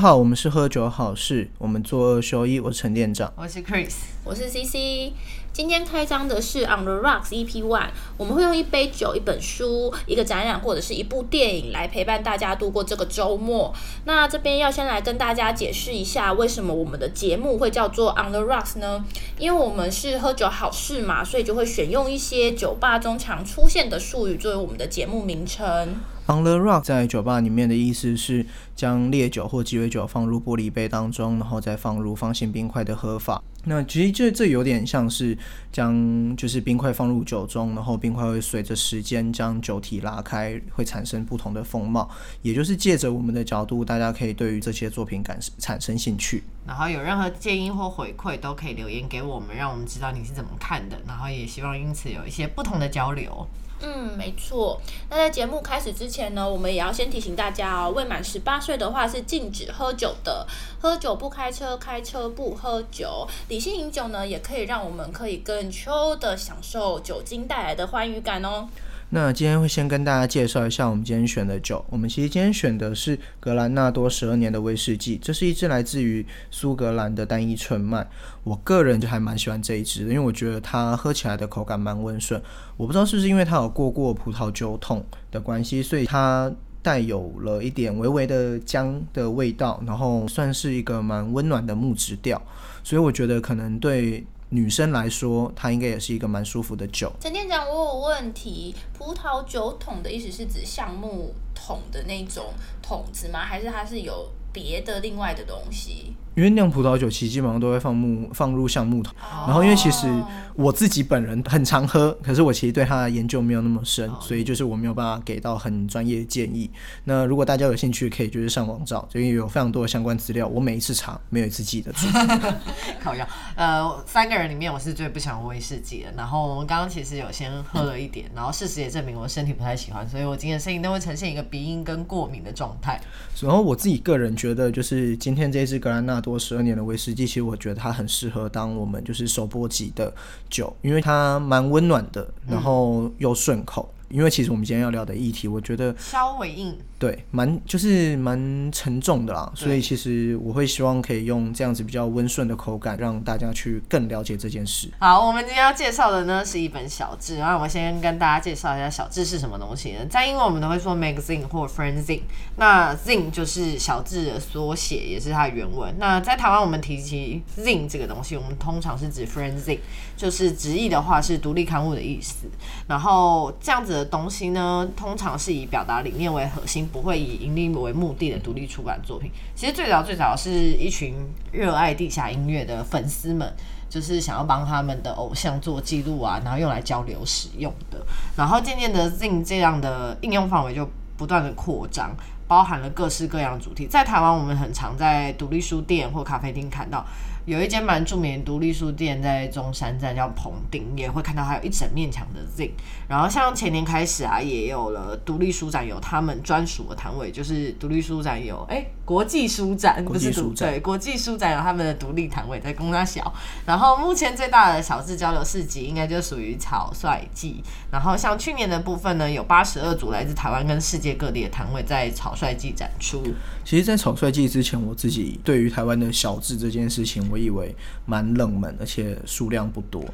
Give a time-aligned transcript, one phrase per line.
[0.00, 3.30] 好，我们是喝酒好事，我们做二休一，我是陈店长。
[3.36, 3.92] 我是 Chris，
[4.24, 5.12] 我是 CC。
[5.52, 13.74] 今天开张的是 On the Rocks EP One，我们会用一杯酒、一本书、一个展览或者是一部电影来陪伴大家度过这个周末。
[14.06, 19.04] 那这边要先来跟大家解释一下，为什么我们的节目会叫做 On the Rocks 呢？
[19.36, 25.96] 因为我们是喝酒好事嘛，所以就会选用一些酒吧中常出现的术语作为我们的节目名称。
[26.30, 33.42] On the rock 在酒吧里面的意思是将烈酒或鸡尾酒放入玻璃杯当中，然后再放入方形冰块的喝法。
[33.64, 35.36] 那其实这这有点像是
[35.72, 42.08] 将就是冰块放入酒中，然后冰块会随着时间将酒体拉开，会产生不同的风貌。
[42.42, 46.44] 也就是借着我们的角度，大家可以对于这些作品感产生兴趣。
[46.64, 50.96] 然后有任何建议或回馈都可以留言给我们，让我们知道你是怎么看的。
[51.08, 53.44] 然后也希望因此有一些不同的交流。
[53.82, 54.80] 嗯，没错。
[55.08, 60.46] 那在节目开始之前呢，我们也要先提醒大家哦，未满十八岁的话是禁止喝酒的。
[60.80, 63.26] 喝酒不开车，开车不喝酒。
[63.48, 68.68] 理性饮酒呢，也可以让我们可以更秋的享受酒精带来的欢愉感哦。
[69.12, 71.84] 那今天会先跟大家介绍一下我们今天选的酒。
[71.90, 78.08] 我们其实今天选的是格兰纳多十二年的威士忌，这是一支来自于苏格兰的单一纯麦。
[78.44, 82.40] 我个人就还蛮喜欢这一支的，因为我觉得它喝起来的口感蛮温顺。
[82.76, 86.48] 我不知道是不是因为它有过过葡萄酒桶的关系，所以它
[86.80, 92.40] 带有了一点微微的姜的味道，然后算是一个蛮温暖的木质调。
[92.84, 94.24] 所以我觉得可能对。
[94.52, 97.12] 女生来说，它应该也是一个蛮舒服的酒。
[97.20, 103.44] 陈店长，我有问题，葡萄酒桶的意思是指橡木桶的那种桶子吗？
[103.44, 106.14] 还是它是有别的另外的东西？
[106.40, 109.14] 因为酿葡萄酒其实基本上都会放木放入橡木桶，
[109.46, 110.08] 然后因为其实
[110.54, 116.70] 我自己本人很常喝，可是我其实对它的研究没有那么深，所以就是我没有办法给到很专业的建议。
[117.04, 120.48] 那如果大家有兴趣，可以就是上网找，因为有非常多的相关资料。
[120.48, 122.06] 我每一次查，没有一次记得住。
[123.04, 126.12] 考样，呃，三个人里面我是最不喜欢威士忌的。
[126.16, 132.98] 然后我们刚刚其实有先喝了一点， 然后事实也证明我身体不太喜欢，所以我今天声音都会呈现一个鼻音跟过敏的状态。
[133.42, 140.12] 然后我自己个人觉得，就是今天这支格兰纳多十二年的威士忌，其实我觉得它很适合当我们就是首波级的
[140.48, 143.92] 酒，因为它蛮温暖的，然后又顺口。
[144.08, 149.50] 因为其实我们今天要聊的议题，我觉得稍微硬，对，蛮就是蛮沉重的啦。
[149.54, 154.90] 所以其实我会希望可以用这样子比较温顺的口感，让大家去更了解这件事。
[154.98, 160.06] 好，我们今天要介绍的呢是一本小志，然后我们先跟大家介绍一下小志是什么东西呢？
[160.08, 162.22] 在英文我们都会说 magazine 或 friendzine，
[162.56, 165.94] 那 zine 就是小志的缩写，也是它的原文。
[165.98, 169.78] 那在台湾我们提起 zine 这个东西，我们通常是指 friendzine，
[170.16, 172.46] 就是直译的话是独立刊物的意思。
[172.88, 173.90] 然后这样子。
[173.90, 179.30] 的东西呢，通常是以表达理念为核心，不会以盈利为目的的独立出版作品。
[179.54, 181.14] 其实最早最早是一群
[181.52, 183.52] 热爱地下音乐的粉丝们，
[183.88, 188.04] 就是想要帮他们的偶像做记录啊，然后用来交流使用的。
[188.36, 192.14] 然后渐渐的，Zin 这样的应用范围就不断的扩张，
[192.46, 193.86] 包含了各式各样的主题。
[193.86, 197.04] 在台湾，我们很常在独立书店或咖啡厅看到。
[197.50, 202.72] 有一间蛮著名的独立书店在中山站，叫棚顶，也会看到还有一整面墙的 Z。
[203.08, 213.34] 然后像前年开始啊，也有了独立书展，有他们专属的摊位，就是独立书展有哎国际书展不是独对国际书展有他们的独立摊位在公家小。
[213.66, 217.60] 然后目前最大的小智交流市集应该就属于草率季。
[217.90, 223.20] 然后像去年的部分呢，有八十二组来自台湾跟世界各地的摊位在草率季展出。
[223.64, 227.28] 其实，在草率季之前，我自己对于台湾的小智这件事情。
[227.30, 227.74] 我以为
[228.06, 230.04] 蛮冷门，而且数量不多。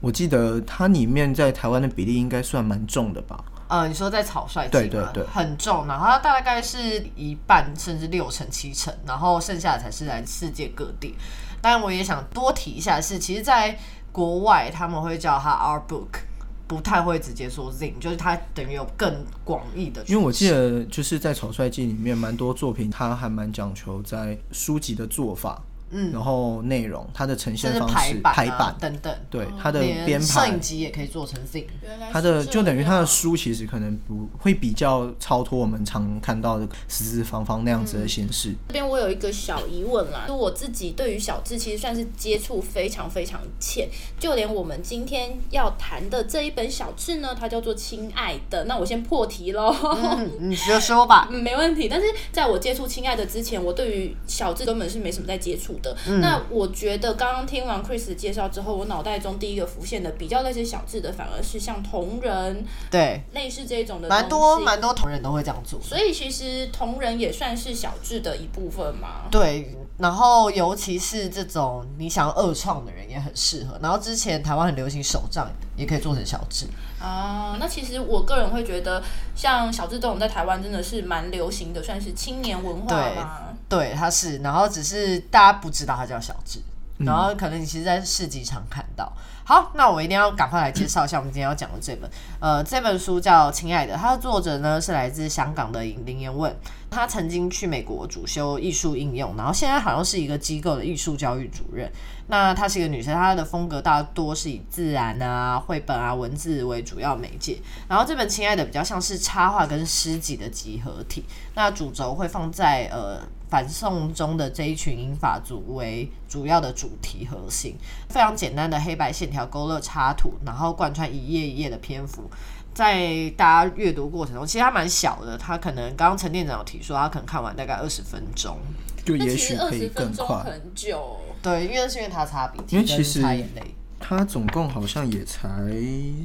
[0.00, 3.44] 我记得它里面在台湾的比例应该算蛮重的吧？
[3.68, 11.14] 呃，你说在草率对对对，很重，然后它大概是一半甚至六成七成，然后剩下的才是来世界各地。
[11.60, 13.76] 当然，我也想多提一下，是其实在
[14.12, 16.20] 国外他们会叫它 Our Book，
[16.68, 20.04] 不太会直接说 Zing，就是它等于有更广义的。
[20.06, 25.60] 因为我记得就是在草率季里面，蛮多作品它还蛮讲求在书籍的做法。
[25.90, 31.66] 嗯，然后内容它的呈现方式排版等等，对它的编排，摄影集也可以做成 Z。
[32.12, 38.52] 它的就等于它的书其实可能不会比较超脱我们常看到的四四方方那样子的形式。
[38.68, 43.88] 这边我有一个小疑问啦，就我自己对于小智其实算是接触非常非常浅，
[44.18, 48.62] 就连我们今天要谈的这一本小智呢，它叫做《亲爱的》。
[48.66, 49.72] 那我先破题喽，
[50.40, 51.88] 你直接说吧，没问题。
[51.88, 55.75] 但是在我接触《亲爱的》之前，我对于小智根本是没什么在接触。
[55.76, 55.96] 处的。
[56.20, 65.80] 那我觉得刚刚听完 Chris 的介绍之后，我脑袋中第一个浮现的比较类似小智的，反而是像同人，对，类似这种的，蛮多蛮多同人都会这样做。
[65.82, 69.22] 所以其实同人也算是小智的一部分嘛。
[69.30, 73.78] 对，然后尤其是这种你想要二创的人也很适合。
[73.82, 76.66] 然后之前台湾很流行手账，也可以做成小智。
[77.00, 79.02] 啊，那其实我个人会觉得，
[79.34, 83.55] 像小智这种在台湾真的是蛮流行的，算是青年文化嘛。
[83.68, 86.60] 对，他是，然后只是大家不知道他叫小智，
[86.98, 89.12] 然后可能你其实，在市集常看到。
[89.44, 92.10] 好，那我一定要赶快来介绍一下我们今天要讲的这本，
[92.40, 96.52] 呃，这本书叫《亲爱的》，它的作者呢是来自香港的林彦问，
[96.90, 101.88] 他曾经去美国主修艺术应用，然后现在好像是一个机构的艺术教育主任。
[102.28, 107.56] 那她是一个女生，她的风格大多是以自然啊、绘本啊、文字为主要媒介。
[107.86, 111.24] 然后这本《亲爱的》比较像是插画跟诗集的集合体，
[111.54, 113.20] 那主轴会放在呃。
[113.48, 117.76] 反送中的这一群英法族为主要的主题核心，
[118.08, 122.28] 非常简单的黑白线条勾勒插图，然后贯穿一页一页的篇幅，
[122.74, 128.58] 在大家阅读过程中，其实它蛮小的，它可能刚刚陈店长有提说，他可能看完大概二十分钟，
[129.04, 131.18] 就也许可以更快，很久。
[131.40, 133.62] 对，因为是因为他擦笔，因为其实擦眼泪，
[134.00, 135.48] 它总共好像也才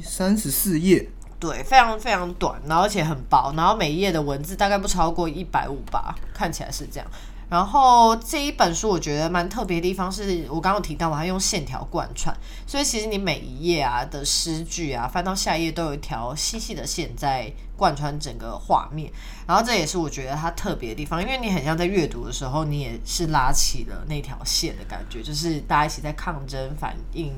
[0.02, 1.08] 三十四页。
[1.42, 7.06] 对，非常非常短，然后而且很薄，然后每一页的文字大概不超过一百五吧，看起来是这样。
[7.50, 12.34] 然后这一本书我觉得蛮特别的地方是，我刚刚提到我还用线条贯穿，
[12.64, 19.12] 所以其实你每一页啊的诗句啊，翻到下一页都有一条细细的线在贯穿整个画面。
[19.48, 27.34] 然后这也是我觉得它特别的地方，因为你很像在阅读的时候，你也是拉起了那条线的感觉，就是大家一起在抗争反应。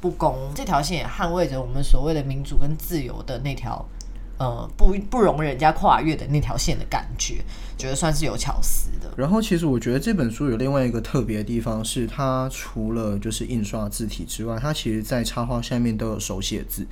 [0.00, 3.84] 不公这条线也捍卫着我们所谓的民主跟自由的那条，
[4.38, 7.44] 呃，不不容人家跨越的那条线的感觉，
[7.76, 9.12] 觉得算是有巧思的。
[9.16, 16.86] 然后，其实我觉得这本书有另外一个特别的地方，是它除了就是印刷字体之外，它其实在插画下面都有手写字。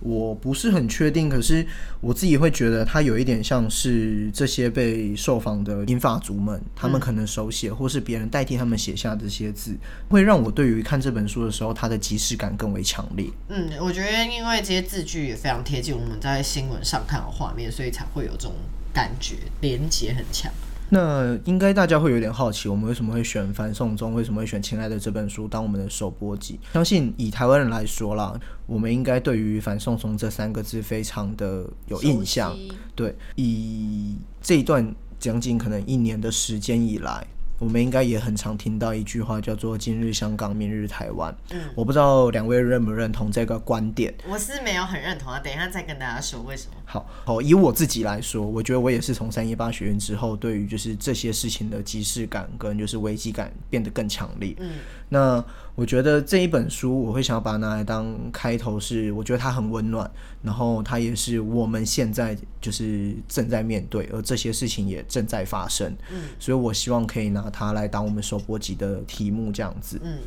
[0.00, 1.64] 我不是很确定，可是
[2.00, 9.76] 我自己会觉得它有一点像是这些被受访的英法族们，他们可能手写，或是别人代替他们写下这些字，
[10.08, 13.26] 会让我对于看这本书的时候，它的即视感更为强烈。
[13.48, 18.54] 嗯，我觉得因为这些字句也非常贴近我们在新闻上看到画面，所以才会有这种
[18.92, 20.50] 感觉，连接很强。
[20.90, 24.12] 那应该大家会有点好奇，我们为什么会选樊颂中？
[24.12, 26.58] 为什么会选《亲爱的》这本书当我们的首播集？
[26.72, 32.56] 相信以台湾人来说啦，我们应该对于樊颂中这三个字非常的有印象。
[32.94, 37.26] 对，以这一段将近可能一年的时间以来。
[37.60, 41.32] 我们应该也很常听到一句话，叫做“今日香港，明日台湾”。
[41.52, 44.14] 嗯，我不知道两位认不认同这个观点。
[44.26, 46.72] 我是没有很认同啊，等一下再跟大家说为什么。
[46.86, 54.56] 好，好，以我自己来说，我觉得我也是从三一八学院之后，对于就是这些事情的即视感跟就是危机感变得更强烈。
[54.58, 54.70] 嗯，
[55.10, 55.44] 那
[55.80, 60.08] 我觉得这一本书，我会想要把它拿来当开头，是我觉得它很温暖，
[60.42, 65.90] 然后它也是我们现在就是正在面对，而这些事情也正在发生。
[66.10, 67.48] 嗯，所以我希望可以拿。
[67.50, 69.98] 它来当我们首播集的题目，这样子。
[70.04, 70.18] 嗯，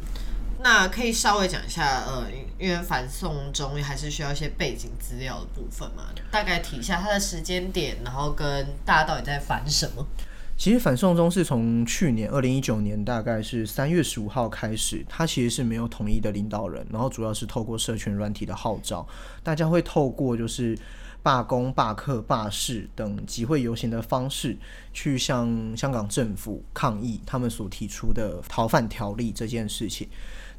[0.63, 2.25] 那可以稍微讲一下，呃，
[2.57, 10.03] 因为反送中还是需要一些背景资料的部分嘛，大概提一下它的时间点，然后跟大家到底在反什么。
[10.63, 19.05] 其实反送中是从去年二零一九年大概是三月十五号开始，它其实是没有统一的领导人，然后主要是透过社群软体的号召，
[19.43, 20.77] 大家会透过就是。
[21.21, 24.57] 罢工、罢课、罢市等集会游行的方式，
[24.91, 30.05] 去向香港政府抗议他们所提出的逃犯条例这件事情。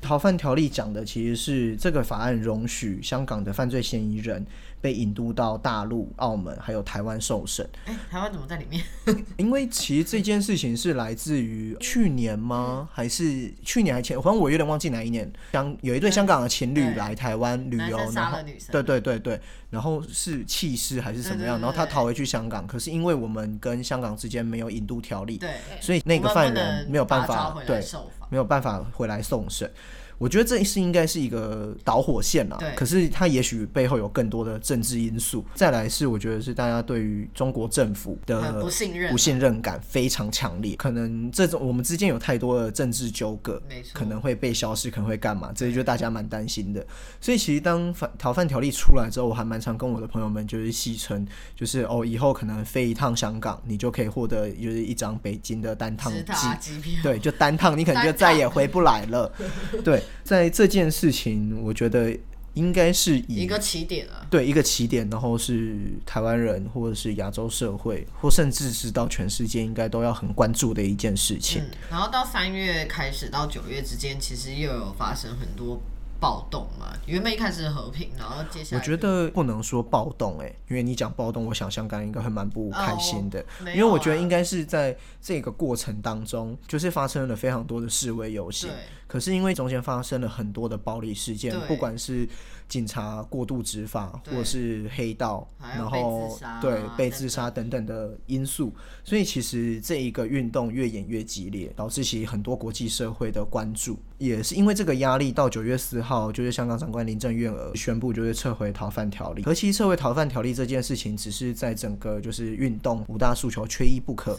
[0.00, 4.46] 逃犯条例讲的其实是这个法案容许香港的犯罪嫌疑人。
[4.84, 7.66] 被引渡到大陆、澳门还有台湾受审。
[7.86, 8.84] 哎，台湾怎么在里面？
[9.38, 12.86] 因为其实这件事情是来自于去年吗？
[12.92, 14.20] 还是去年还前？
[14.20, 15.32] 反正我有点忘记哪一年。
[15.52, 18.36] 香有一对香港的情侣来台湾旅游，然后
[18.70, 21.58] 对对对对，然后是弃尸还是什么样？
[21.58, 27.82] 然后他逃回去香港，可是因为我们跟香港之间没有引渡条例，对，所以那个犯人没有办法对，
[28.28, 29.70] 没有办法回来送审。
[30.18, 35.44] 我觉得这是应该是一个导火线啦，可是它也许背后有更多的政治因素。
[35.54, 40.76] 再来是我觉得是大家对于中国政府的不信任、不信任感非常强烈。
[40.76, 43.61] 可能这种我们之间有太多的政治纠葛，
[43.92, 45.50] 可能会被消失，可能会干嘛？
[45.54, 46.87] 这就大家蛮担心的。
[47.21, 59.30] 所以其实当反逃犯条例出来之后，我还蛮常跟我的朋友们就是戏称，就是哦，以后可能飞一趟香港，你就可以获得就是一张北京的单趟机票，对，就单趟，你可能就再也回不来了。
[59.85, 60.03] 对。
[60.23, 62.16] 在这件事情，我觉得
[62.54, 64.26] 应该是以一个起点啊。
[64.30, 71.62] 对一个起点，然后是台湾人或者是亚洲社会，或甚至是到全世界，应该都要很关注的一件事情。
[71.62, 75.80] 嗯，然后到三月开始到九月之间，其实又有发生很多
[76.21, 76.97] 暴动嘛。
[77.06, 83.44] 原本一开始是和平，然后接下来我觉得不能说暴动哎、因为你讲暴动，我想香港应该会蛮不开心的，
[83.75, 88.71] 因为我觉得应该是在这个过程当中，就是发生了非常多的示威游行，
[89.06, 92.26] 可是因为中间发生了很多的暴力事件，不管是
[92.68, 94.35] 警察过度执法，对。
[94.35, 97.85] 或是黑道，然后对被自杀等等。
[97.85, 98.73] 的因素，
[99.04, 109.42] 所以其实这一个运动越演越激烈，导致其很多国际社会的关注，也是因为这个压力，到九月四号，就是香港长官林郑月娥宣布就是撤回逃犯条例。
[109.44, 114.38] 而其实撤回逃犯条例这件事情，只是在整个就是运动五大诉求缺一不可，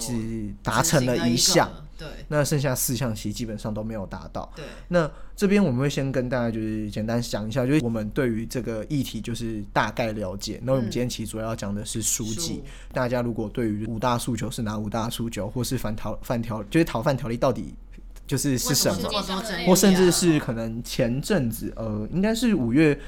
[0.00, 2.08] 只达成了一项，个，对。
[2.28, 4.50] 那剩下四项其实基本上都没有达到。
[4.54, 10.60] 对，那这边我们会先跟大家就是简单讲一下，就是我们对于这个议题就是大概了解。
[10.62, 12.56] 那我们今天其实主要讲的是书籍。
[12.56, 12.64] 书。
[12.92, 17.74] 大家如果对于五大诉求是哪五大诉求，或是反逃犯条，就是逃犯条例到底
[18.26, 19.08] 就是是什么？
[19.66, 22.98] 或甚至是可能前阵子呃，应该是五月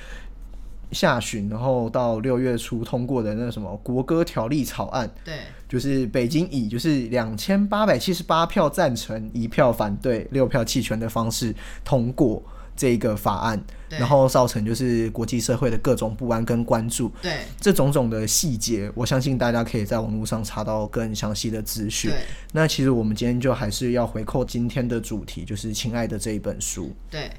[0.93, 12.43] 下旬，然后到六月初通过的那什么国歌条例草案，对就是北京以就是两千八百七十八票赞成、一票反对、六票弃权的方式通过
[12.75, 17.11] 这个法案，然后造成就是国际社会的各种不安跟关注。
[17.21, 22.11] 对这种种的细节，我相信大家可以在网络上查到更详细的资讯。
[22.53, 26.95] 那其实我们今天就还是要回扣今天的主题，就是《亲爱的》这一本书。
[27.11, 27.31] 对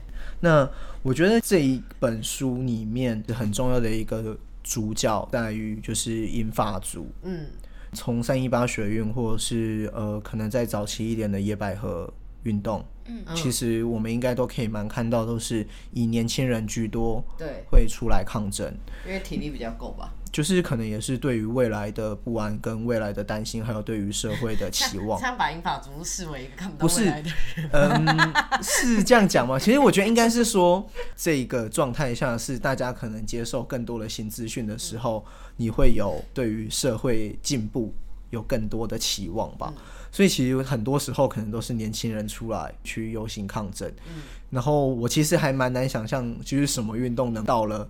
[0.41, 0.69] 那
[1.01, 7.45] 我觉得这一本书里面很重要的一个主角在于就是英法族，嗯
[7.93, 12.12] 从三一八学运，或者是呃，可能再早期一点的野百合
[12.43, 12.86] 运动，
[13.27, 18.71] 嗯其实我们应该都可以蛮看到，都是以年轻人居多，对，会出来抗争，
[19.05, 20.13] 因为体力比较够吧。
[20.31, 25.25] 就是可能也是对于未来的不安、跟未来的担心，还有对于社会的期望这。
[25.25, 27.69] 样把英法族视为一个看不到未来的人。
[27.71, 29.57] 嗯，是这样讲吗？
[29.57, 35.25] 其实我觉得应该是说，这个状态下是大家可能接受更多的新资讯的时候，
[35.57, 37.91] 你会有对于社会进步
[38.29, 39.73] 有更多的期望吧。
[40.11, 43.91] 所以其实很多时候可能都是年轻人出来去游行抗争。
[44.49, 47.87] 然后我其实还蛮难想象，就是什么运动能到了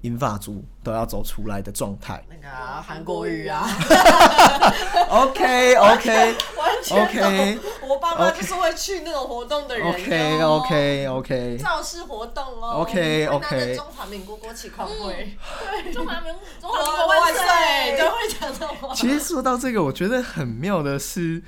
[0.00, 2.20] 银发族都要走出来的状态。
[2.28, 3.64] 那个啊韩国语啊，
[5.08, 7.58] OK OK 完全 OK。
[7.86, 9.88] 我爸妈就是会去那种活动的人。
[9.88, 11.58] OK 哦 OK OK。
[11.58, 15.36] 造势活动哦 OK，OK 中华民国国旗狂挥，
[15.92, 17.42] 中华民中华中民国万岁！
[18.94, 21.42] 其实说到这个，我觉得很妙的是，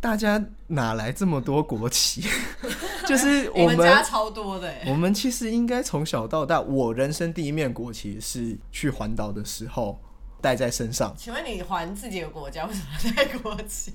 [0.00, 2.22] 大家哪来这么多国旗？
[3.06, 9.98] 就是我你们家，超多的哎，我们其实应该从小到大，我人生第一面国旗是去环岛的时候
[10.40, 13.92] 带在身上，请问你还自己的国家为什么带国旗？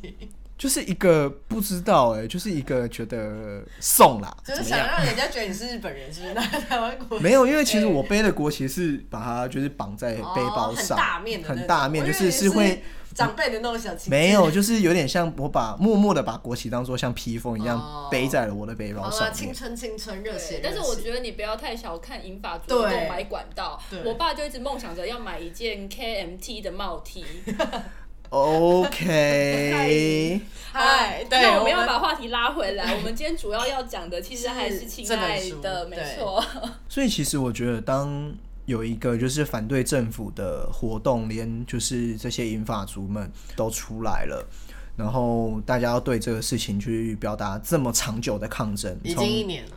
[0.58, 4.80] 就是一个不知道哎、就是一个觉得送啦， 就是想？
[4.80, 6.34] 让人家觉得你是日本人，是不是？
[6.34, 10.22] 拿台湾国旗没有，因为其实我背的国旗是把它就是绑在背
[10.56, 12.84] 包哦很，大面的，很大面，就是是会。
[13.14, 19.34] 长辈的那种小旗帜，没有，就是有点像我把默默的把国旗当做像披风一样哦背在了我的背包，上面。
[19.34, 23.82] 青春青春热血，，但是我得觉得你不要太小看银发族对购买管道。
[24.04, 27.24] 我爸就一直梦想着要买一件 KMT 的帽 T。
[28.30, 29.12] OK，
[30.72, 36.44] 嗨，对，那我们要把话题拉回来，我们今天主要要讲的其实还是是亲爱的，没对错。
[36.90, 38.34] 所以其实我觉得，当
[38.66, 44.46] 有一个就是反对政府的活动，连就是这些银发族们都出来了。
[44.98, 49.72] 然后大家要对这个事情去表达这么长久的抗争，已经一年了，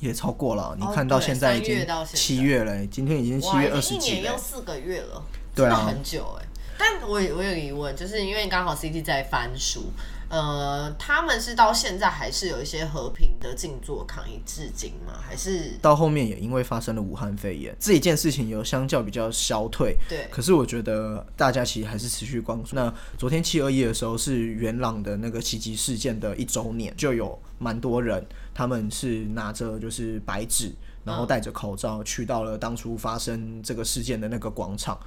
[0.00, 0.76] 也超过了。
[0.78, 4.38] 你哦看到现在已经七月了，今天已经七，月二十几了经一年又。
[4.38, 5.22] 四个月了，
[5.54, 6.46] 对啊真的很久哎。
[6.78, 9.92] 但我有我有疑问，就是因为刚好 CT 在翻书，
[10.28, 15.12] 呃，他们是到现在还是有一些和平的静坐抗议至今吗？
[15.26, 19.96] 还是到后面也因为发生了武汉肺炎这一件事情，有相较比较消退。
[20.08, 22.74] 对可是我觉得大家其实还是持续关注。
[22.74, 30.72] 那昨天七二一的时候是元朗的那个袭击事件的一周年，就有蛮多人，他们是拿着就是白纸，
[31.04, 34.98] 然后戴着口罩去到了当初发生这个事件的那个广场，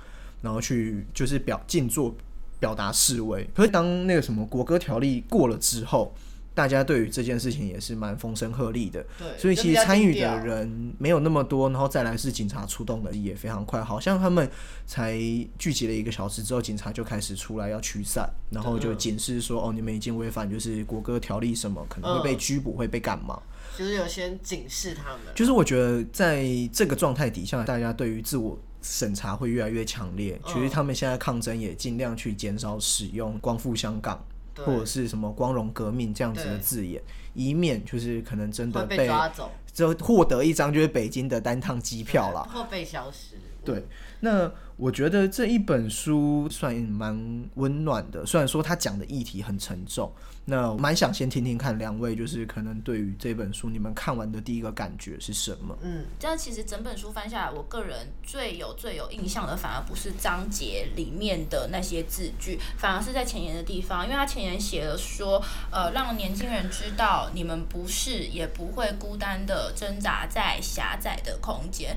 [0.41, 2.15] 然后去就是表静坐
[2.59, 3.47] 表达示威。
[3.55, 6.13] 可是当那个什么国歌条例过了之后，
[6.53, 9.05] 大家对于这件事情也是蛮风声鹤唳的。
[9.19, 14.49] 对，所以其实参与的人没有那么多，然后再来是警察出动的也非常快，好像他们
[14.87, 15.19] 才
[15.59, 23.39] 聚集了一个小时之后，警察就开始出来要驱散，然后就警示说哦，你们已经违反就是国歌条例什么，可能会被拘捕，会被干嘛？
[23.77, 25.19] 就是有先警示他们。
[25.35, 28.57] 就是我觉得在这个状态底下，大家对于自我
[28.89, 30.39] 审查会越来越强烈。
[30.45, 34.23] 其实他们现在抗争也尽量去减少使用“光复香港”
[34.65, 37.01] 或者是什么“光荣革命”这样子的字眼，
[37.33, 42.47] 以免就是可能真的会被抓走就获得一张就是北京的单趟机票啦。
[42.51, 43.35] 或被消失。
[43.63, 43.83] 对，
[44.21, 50.11] 那我觉得这一本书算蛮温暖的，虽然说它讲的议题很沉重。
[50.49, 55.77] 那蛮想先听听看两位，就是可能对于这本书你们看完的第一个感觉是什么？
[55.81, 71.93] 嗯，这样其实整本书翻下来，我个人最有最有印象的，反而不是章节里面的那些字句，反而是在前言的地方，因为他前言写了说，呃，让年轻人知道你们不是也不会孤单的挣扎在狭窄的空间。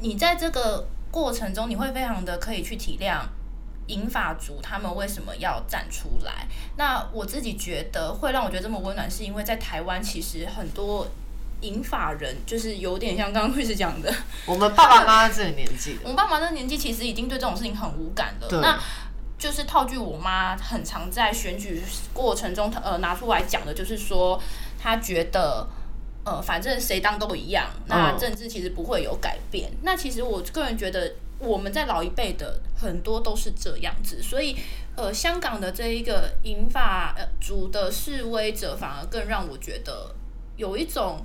[0.00, 3.20] 你在这个过程中，你会非常的可以去体谅。
[3.86, 6.46] 银发族他们为什么要站出来？
[6.76, 11.08] 那我自己觉得会让我觉得这么温暖，是因为在台湾其实很多
[11.62, 18.60] 银发人就是有点像刚刚律师讲的， 我们爸爸妈妈这个年纪，我们爸妈这个年纪其实已经对这种事情很无感了。
[18.60, 18.78] 那
[19.38, 24.38] 就是套句我妈很常在选举过程中呃拿出来讲的，就是说
[24.78, 25.66] 她觉得。
[26.28, 29.72] 呃，反正谁当都一样，那嗯政治其实不会有改变。
[29.82, 34.54] 那其实我个人觉得，我们在老一辈的很多都是这样子，所以
[34.94, 40.14] 呃，香港的这一个银发呃族的示威者，反而更让我觉得
[40.56, 41.24] 有一种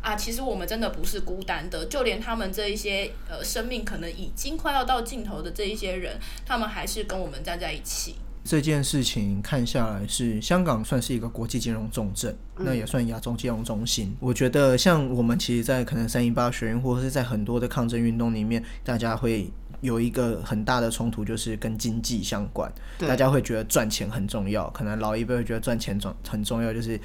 [0.00, 8.16] 啊，其实我们真的不是孤单的，就连他们这一些呃生命可能已经快要到尽头的这一些人，他们还是跟我们站在一起。
[8.44, 14.14] 这件事情看下来是香港算是一个国际金融重镇，那也算亚洲金融中心。
[14.18, 19.48] 我觉得像我们其实，在可能三一八学运或者是在很多的抗争运动里面，大家会
[19.80, 22.70] 有一个很大的冲突，就是跟经济相关。
[22.98, 27.00] 大家会觉得赚钱很重要，可能老一辈会觉得赚钱重很重要，就是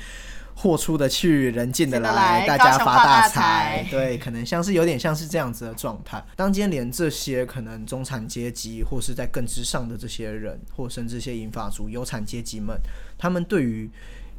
[0.59, 3.87] 货出得去，人进得来，大家发大财财。
[3.91, 6.21] 对，可能像是有点像是这样子的状态。
[6.35, 12.75] 当今天连这些可能中产阶级，或是在更之上的这些人，或甚至这些银发族、有产阶级们，
[13.19, 13.87] 他们对于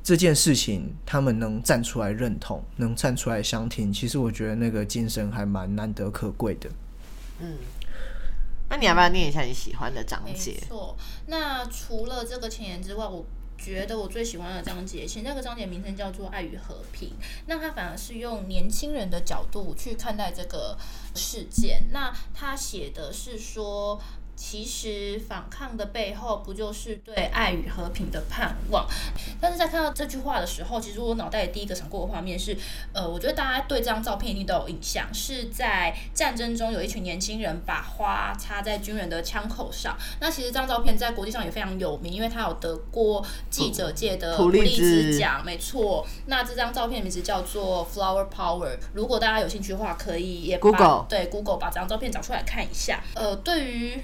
[0.03, 6.69] 这件事情，他们能站出来认同，能站出来相挺，其实我觉得那个精神还蛮难得可贵的。
[7.39, 7.57] 嗯
[8.71, 10.55] 那你要不要念一下你喜欢的章没节？
[10.69, 10.95] 错。
[11.27, 13.25] 那除了这个前言之外，我
[13.59, 17.09] 觉得我最喜欢的章节，其实那个章节名称叫做《爱与和平》。
[17.47, 20.79] 那他反而是用年轻人的角度去看待这个
[21.15, 21.89] 事件。
[21.93, 24.01] 那他写的是说。
[24.39, 28.87] 其实反抗的背后，不就是对爱与和平的盼望？
[29.41, 32.57] 但是在看到这句话的时候，其实我脑袋里第一个闪过的画面是，
[32.93, 39.99] 呃，我觉得大家对这张照片一定都有印象，是在战争中有一群年轻人把花插在军人的枪口上。
[40.21, 46.07] 那其实这张照片在国际上也非常有名，因为它有得过记者界的普利兹兹奖，没错。
[46.27, 48.79] 那这张照片名字叫做 Flower Power。
[48.95, 53.03] 如果大家有兴趣的话，可以也把 Google 对 Google 把这张照片找出来看一下。
[53.15, 54.01] 呃，对于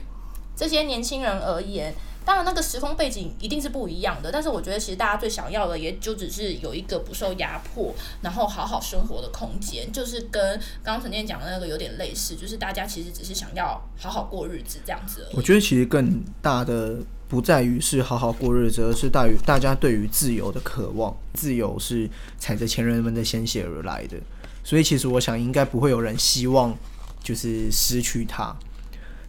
[0.57, 15.27] 这些年轻人而言，当然那个时空背景一定是不一样的，但是我觉得其实大家最想要的也就只是有一个不受压迫，然后好好生活的空间，就是跟刚刚陈建讲的那个有点类似，就是大家其实只是想要好好过日子这样子。
[15.35, 21.15] 我觉得其实更大的不在于是好好过日子，而是大于大家对于自由的渴望。
[21.35, 24.17] 自由是踩着前人们的鲜血而来的，
[24.63, 26.75] 所以其实我想应该不会有人希望
[27.23, 28.57] 就是失去它。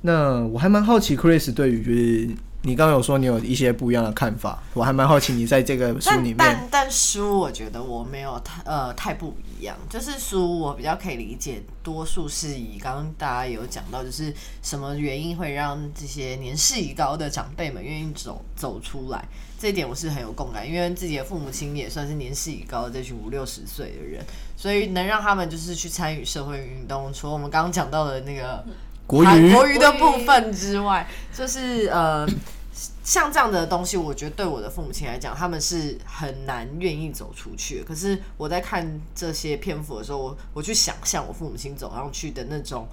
[0.05, 2.29] 那我还蛮好奇，Chris 对于就是
[2.61, 19.27] 你刚刚有说你有一些不一样的看法，我还蛮好奇你在这个书里面，但但但书我觉得我没有太呃太不一样，就是书我比较可以理解，多数是以刚刚大家有讲到，就是什么原因会让这些年事已高的长辈们愿意走走出来，
[19.59, 24.23] 这一点我是很有共感，因为自己的父母亲也算是年事已高的这群五六十岁的人，
[24.55, 28.63] 所以能让他们就是去参与社会运动，除了我们刚刚讲到的那个
[29.07, 32.27] 国语国语的部分之外，就是呃，
[33.03, 37.83] 像这样的东西，我觉得对我的父母亲来讲，他们是很难愿意走出去。
[37.83, 42.87] 可是我在看这些篇幅的时候，我我去想象我父母亲走上去的那种。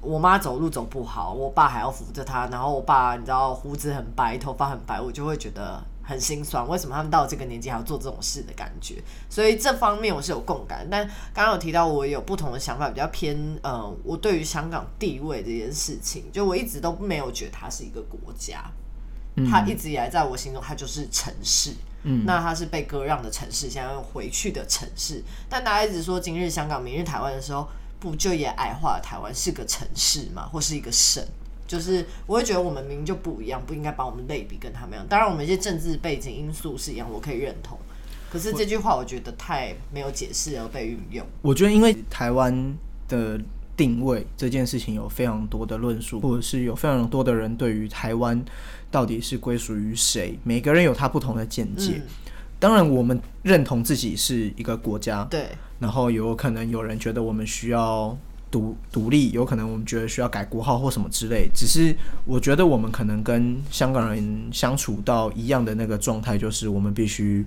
[0.00, 6.66] 我妈走路走不好，我爸还要扶着她，然后我爸你知道胡子很白，头发很白，我就会觉得很心酸。
[6.68, 9.02] 为什么他们到这个年纪还要做这种事的感觉？
[9.28, 10.86] 所以这方面我是有共感。
[10.90, 18.70] 但刚刚有提到我有不同的想法，比较偏呃，我对于香港地位这件事情，就我一直都没有觉得它是一个国家，
[19.50, 21.72] 它一直以来在我心中它就是城市。
[22.06, 25.24] 嗯，那它是被割让的城市，现在又回去的城市。
[25.48, 27.66] 但大家一直说今日香港，明日台湾的时候，
[27.98, 30.46] 不就也矮化了台湾是个城市吗？
[30.52, 31.24] 或是一个省？
[31.66, 35.06] 就是我会觉得我们明明就不一样，不应该把我们类比跟他们一样。
[35.08, 37.78] 当然，我们一些政治背景因素是一样，我可以认同。
[38.30, 41.24] 可是这句话我觉得太没有解释而被运用。
[41.40, 42.76] 我觉得因为台湾
[43.08, 43.40] 的
[43.76, 48.44] 定位这件事情有非常多的论述，或者是有非常多的人对于台湾
[48.90, 52.02] 到底是归属于谁，每个人有他不同的见解。
[52.58, 55.46] 当然，我们认同自己是一个国家，对。
[55.78, 58.16] 然后有可能有人觉得我们需要。
[58.54, 61.50] 独独立有可能，我们觉得需要改国号或什么之类。
[61.52, 61.92] 只是
[62.24, 67.44] 我觉得我们可能跟香港人相处到一样的那个状态，就是我们必须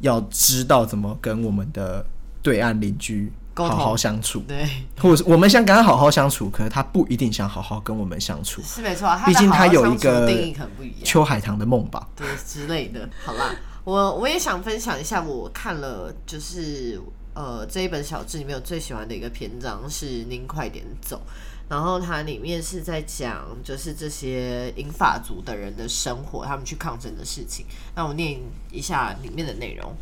[0.00, 2.04] 要知道怎么跟我们的
[2.42, 4.40] 对岸邻居好好相处。
[4.40, 4.68] 对，
[5.00, 8.60] 或者是我们想跟他好好相处，可是他不一定想好好跟我们相处。
[8.60, 10.98] 是没错，毕竟他有一个定义可能不一样。
[11.04, 13.08] 秋海棠的梦吧，对之类的。
[13.24, 13.50] 好啦，
[13.84, 17.00] 我我也想分享一下，我看了就是。
[17.34, 21.20] 呃，这一本小志里面有最喜欢的一个篇章是“您快点走”，
[21.68, 27.66] 然后它里面是在讲就是这些英法族的人的生活，他们去抗争的事情。
[27.96, 29.92] 那我念一下里面的内容：“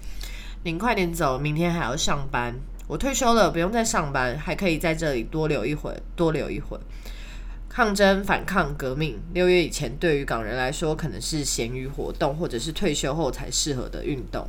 [0.63, 2.55] 您快点走，明天还要上班。
[2.87, 6.79] 我退休了，不用再上班，还可以在这里多留一会，多留一会。
[7.67, 14.47] 抗争、反抗、革命，六月以前对于港人来说可能是闲余活动，或者是退休后才适合的运动。”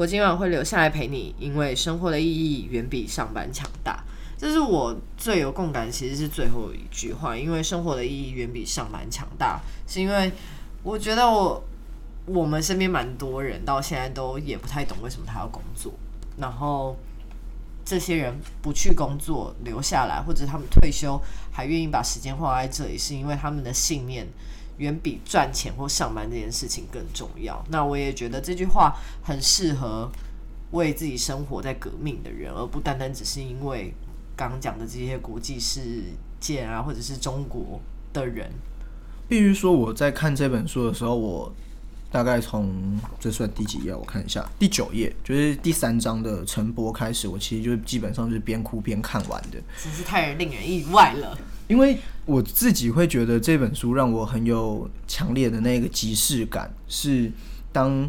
[0.00, 4.02] 我今晚会留下来陪你，因为生活的意义远比上班强大。
[4.38, 10.32] 这是我最有共感，其实是最后一句话，因为生活的意义远比上班强大，是因为
[10.82, 11.62] 我觉得我
[12.24, 15.92] 我们身边蛮多人到现在都也不太懂为什么他要工作，
[16.38, 16.96] 然后
[17.84, 21.20] 这些人不去工作留下来，或者他们退休
[21.52, 24.26] 还愿意把时间花在这里，是因为他们的信念。
[24.80, 27.62] 远比赚钱或上班这件事情更重要。
[27.68, 30.10] 那我也觉得这句话很适合
[30.72, 33.92] 为自己生活在革命的人，而不单单只是因为
[34.34, 36.02] 刚刚讲的这些国际事
[36.40, 37.78] 件啊，或者是中国
[38.12, 38.50] 的人。
[39.28, 41.52] 必须说，我在看这本书的时候，我
[42.10, 43.94] 大概从这算第几页？
[43.94, 47.28] 我看一下，第九页，就是第三章的陈波开始。
[47.28, 51.38] 我其实就基本上是边哭边看完的，真是太令人意外了。
[51.68, 51.96] 因为
[52.30, 57.32] 我自己会觉得这本书让我很有强烈的那个即视感，是
[57.72, 58.08] 当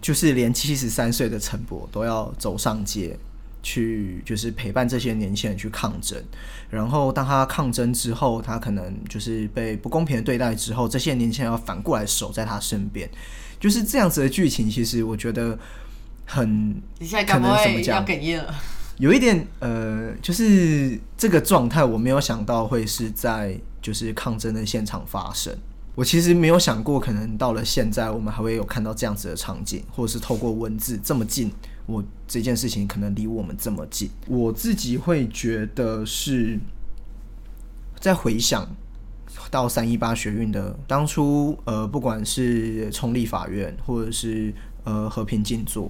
[0.00, 3.14] 就是连七十三岁的陈伯都要走上街
[3.62, 6.18] 去，就是陪伴这些年轻人去抗争。
[6.70, 13.06] 然后当他抗争之后，他可能就是被不公平的对待之后，这些年轻人要反过来守在他身边，
[13.60, 14.70] 就是这样子的剧情。
[14.70, 15.58] 其实我觉得
[16.24, 18.00] 很，你现在可能怎么讲？
[18.00, 18.54] 要哽咽了。
[18.98, 25.56] 有一点呃，就是这个状态，我没有想到会是在就是抗争的现场发生。
[25.94, 31.52] 我其实没有想过，可能到了现在，我们还会有看到这样子的场景，或者是透过文字这么近，
[31.86, 34.10] 我这件事情可能离我们这么近。
[34.26, 36.58] 我自己会觉得是
[38.00, 38.68] 在回想
[39.48, 45.88] 到三一八学运的当初，呃，不管是冲立法院，或者是呃和平静坐，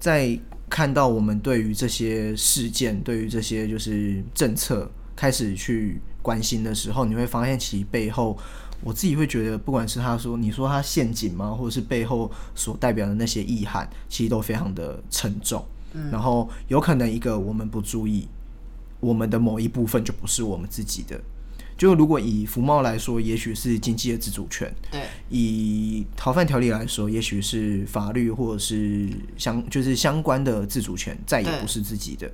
[0.00, 0.36] 在。
[0.70, 8.38] 看到我们对于这些事件，对于这些就是政策开始去关心的时候，你会发现其背后，
[8.82, 15.62] 我自己会觉得，不管是他说你说他陷阱吗，或者是背后所代表的那些意涵，其实都非常的沉重。
[15.92, 18.28] 嗯，然后有可能一个我们不注意，
[19.00, 21.20] 我们的某一部分就不是我们自己的。
[21.80, 32.30] 就如果以服贸来说，也许是经济的自主权；对，以逃犯条例来说，也许是法律或者是相就是相关的自主权，再也不是自己的。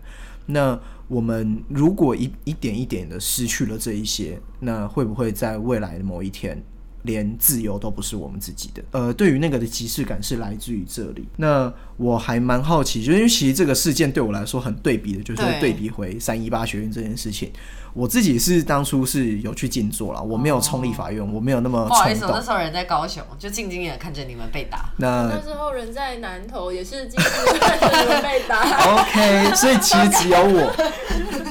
[0.47, 6.61] 那我们如果一一点一点的失去了这一些，那会不会在未来的某一天？
[7.07, 11.27] 连自由都不是我们自己的，呃，对于那个的即视感是来自于这里。
[11.37, 17.51] 那我还蛮好奇，就因为其实这个事件对我来说很对比的，就是对比回三一八学院这件事情。
[17.95, 24.91] 我自己是当初是有去静坐了，我没有冲立法院，我没有那么不好意思，那时候人在高雄，就静静的看着你们被打。
[24.99, 28.61] 那那时候人在南投，也是静静的看着你们被打。
[29.01, 30.75] OK，所以其实只有我。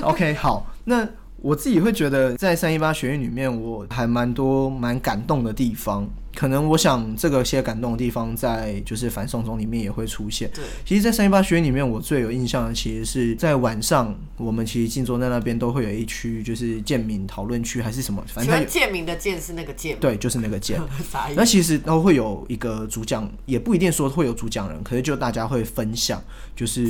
[0.03, 1.07] OK，好，那。
[1.45, 6.03] 我自己会觉得，在三一八学院里面，我还蛮多蛮感动的地方。
[6.36, 10.52] 可能我想，这个些感动的地方，在就是反送中里面也会出现。
[10.54, 20.80] 对，其实，在三一八学院里面，我最有印象的，其实是在晚上，我们其实静坐在那边，都会有一区，就是建民讨论区还是什么，反正建民的建是那个建，对，就是那个建。
[21.36, 26.21] 那其实都会有一个主讲，也不一定说会有主讲人，可是就大家会分享，
[26.56, 26.84] 就是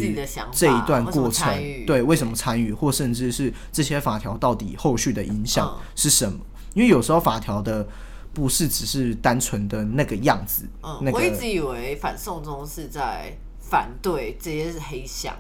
[0.51, 1.53] 这一段过程，
[1.85, 6.39] 对，为什么参与，或甚至是这些法条到底后续的影响是什么？
[6.73, 7.87] 因为有时候法条的。
[8.35, 10.67] 不是只是单纯的那个样子。
[10.83, 15.33] 嗯，那个我一直以为反送中是在反对这些是黑箱，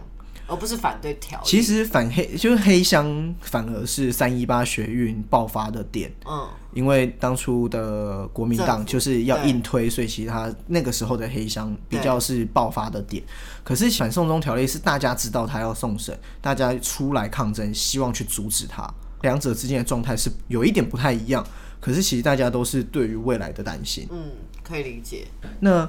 [0.47, 1.45] 而不是反对条例。
[1.45, 6.11] 其实反黑就是黑箱，反而是三一八学运爆发的点。
[6.25, 13.21] 嗯，因为当初的国民党就是要硬推，所以其实他那个时候的黑箱比较是爆发的点。
[13.63, 18.89] 可是反送中条例是大家知道他要送审，大家出来抗争，希望去阻止他。
[19.21, 21.43] 两者之间的状态是有一点不太一样，
[21.85, 24.07] 可是其实大家都是对于未来的担心。
[24.09, 24.31] 嗯，
[24.63, 25.27] 可以理解。
[25.59, 25.87] 那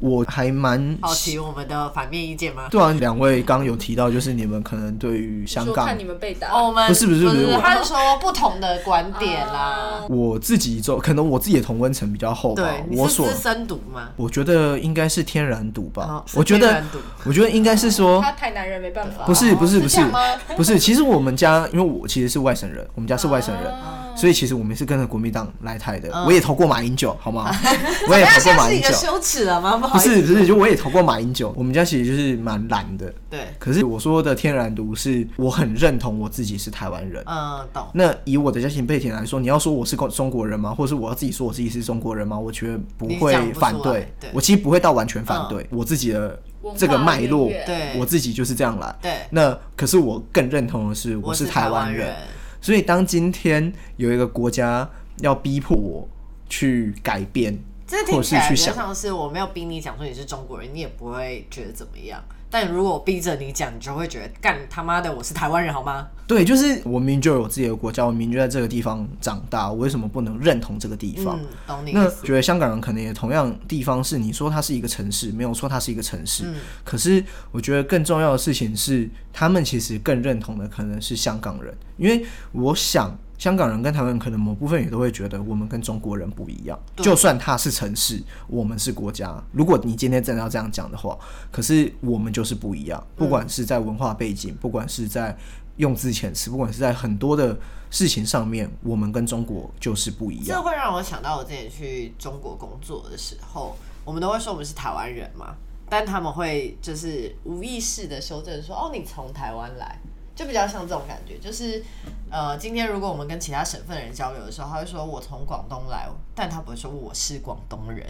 [0.00, 2.66] 我还蛮好奇我们的反面意见吗？
[2.68, 10.02] 对啊，两位刚刚有提到，就是你们可能对于香港看你们被打，哦，我们不是不是不是我他是说不同的观点啦。
[10.08, 14.08] 我自己就可能我自己的同温层比较厚吧对，，你我所深读吗？
[14.16, 16.24] 我觉得应该是天然毒吧。
[16.34, 16.82] 我觉得
[17.24, 20.00] 我觉得应该是说他台南人没办法，不是不是是不是
[20.56, 26.10] 不是，其实我们家因为我其实是外省人，我们家是外省人，啊所以其实我们是跟着国民党来台的。
[26.12, 27.50] 嗯我也投过马英九，好吗？
[28.08, 28.90] 我也投过马英九。
[28.90, 29.76] 羞耻了吗？
[29.76, 31.54] 不好不意思，是不是，就我也投过马英九。
[31.56, 37.22] 我们家其实就是蛮蓝的，对，可是我说的天然毒是我很认同我自己是台湾人。
[37.26, 37.86] 嗯，懂。
[37.94, 40.74] 那以我的家庭背景来说，你要说我是中中国人吗？
[40.74, 42.38] 或者是我要自己说我自己是中国人吗？
[42.38, 45.64] 我觉得不会反对对，我其实不会到完全反对。
[45.70, 46.38] 我自己的
[46.76, 48.94] 这个脉络对我自己就是这样来。
[49.00, 52.14] 对，那可是我更认同的是，我是台湾人。
[52.60, 56.08] 所以当今天有一个国家要逼迫我
[56.48, 62.22] 去改变，这听起来比较或是去想像是我没有逼你讲说你是中国人，你也不会觉得怎么样。
[62.50, 66.06] 但如果我逼着你讲，你就会觉得干他妈的我是台湾人好吗？
[66.26, 71.38] 对，就是我明明就有自己的国家，我明明就在这个地方长大，我为什么不能认同这个地方？
[71.40, 72.08] 嗯，懂你那。
[72.22, 76.44] 觉得香港人可能也同样地方是，你说它是一个城市，没有错，它是一个城市。
[76.46, 89.40] 嗯可是我觉得更重要的事情是，他们其实更认同的可能是香港人，因为我想香港人跟台湾人可能某部分也都会觉得我们跟中国人不一样，就算他是城市，我们是国家。
[89.52, 91.16] 如果你今天真的要这样讲的话，
[91.52, 95.36] 可是我们就是不一样，不管是在文化背景，不管是在
[95.76, 97.56] 用字遣词，不管是在很多的
[97.90, 100.46] 事情上面，我们跟中国就是不一样。
[100.46, 105.54] 这会让我想到我之前去中国工作的时候，我们都会说我们是台湾人嘛，
[105.88, 109.96] 但他们会就是无意识的修正说：“哦，你从台湾来。”
[110.38, 111.82] 就比较像这种感觉，就是
[112.30, 118.06] 呃，今天如果我们跟其他省份的人交流的时候，他会说我从广东来，但他不会说我是广东人。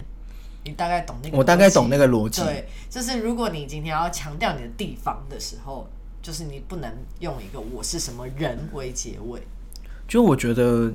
[0.62, 1.38] 你大概懂那个？
[1.38, 2.42] 我大概懂那个逻辑。
[2.42, 5.88] 对，就是如果你今天要强调你的地方的时候，
[6.20, 9.40] 就是你不能用一个我是什么人为结尾。
[10.06, 10.92] 就我觉得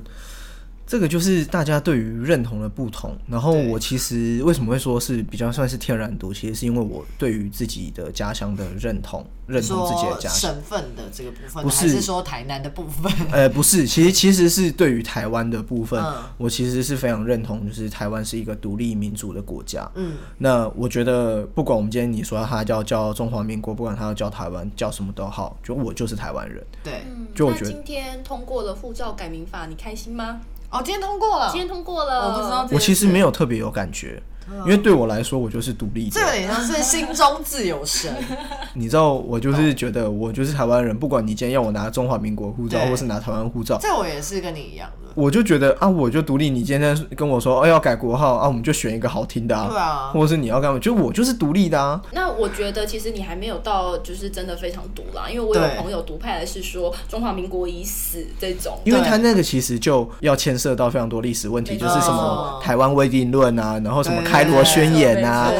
[0.86, 3.16] 这个就是大家对于认同的不同。
[3.26, 10.52] 然后我其实为什么会说是比较算是天然独，其实是因为我对于自己的家乡的认同，认同自己的家乡。
[10.52, 13.12] 省份的这个部分，不是还是说台南的部分？
[13.32, 19.90] 呃，不是，其实其实是对于台湾的部分，嗯我其实是非常认同，就是台湾是一个独立民主的国家。
[19.94, 26.64] 嗯，那我觉得，不管我们今天你说它叫叫中华民国，不管它要叫台湾，叫什么都好，就我就是台湾人。
[26.82, 27.02] 对。
[27.06, 30.40] 嗯就我觉得那今天通过了护照改名法，你开心吗？
[30.74, 34.20] 哦，今天通过了，今天通过了，我不知道这件事，我其实没有特别有感觉，
[34.64, 36.20] 因为对我来说，我就是独立的这。
[36.20, 38.12] 有点像是心中自有神。
[38.74, 45.08] 你知道，我就是觉得我就是台湾人，不管你今天要我拿中华民国护照，或是拿台湾护照，这我也是跟你一样的。
[45.14, 46.50] 我就觉得啊，我就独立。
[46.50, 52.02] 你今天跟我说，哦，要改国号啊，我们就选一个好听的啊，对啊或者是你要干嘛，就我就是独立的啊。
[52.12, 65.52] 那我觉得其实你还没有到就是真的非常独啦，因为我有朋友独派的是说中华民国已死这种，因为他那个其实就要牵涉到非常多历史问题，就是什么台湾未定论啊，然后什么对开罗宣言啊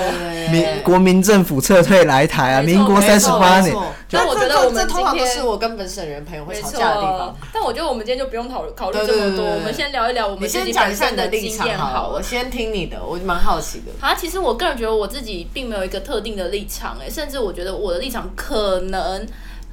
[0.51, 3.75] 没，对民国民政府撤退来台啊，民国三十八年
[4.11, 7.37] 但我觉得我们这通常今天都是我跟本省人朋友会吵架的地方。。
[7.53, 12.23] 但我觉得我们今天就不用讨考虑对这么多，我们先聊一聊我你们自己先讲一下本身的你的立场经验好好，我。
[12.23, 14.07] 先听你的，我蛮好奇的。
[14.07, 19.27] 啊，其实我个人觉得我自己并没有一个特定的立场，哎，甚至我觉得我的立场可能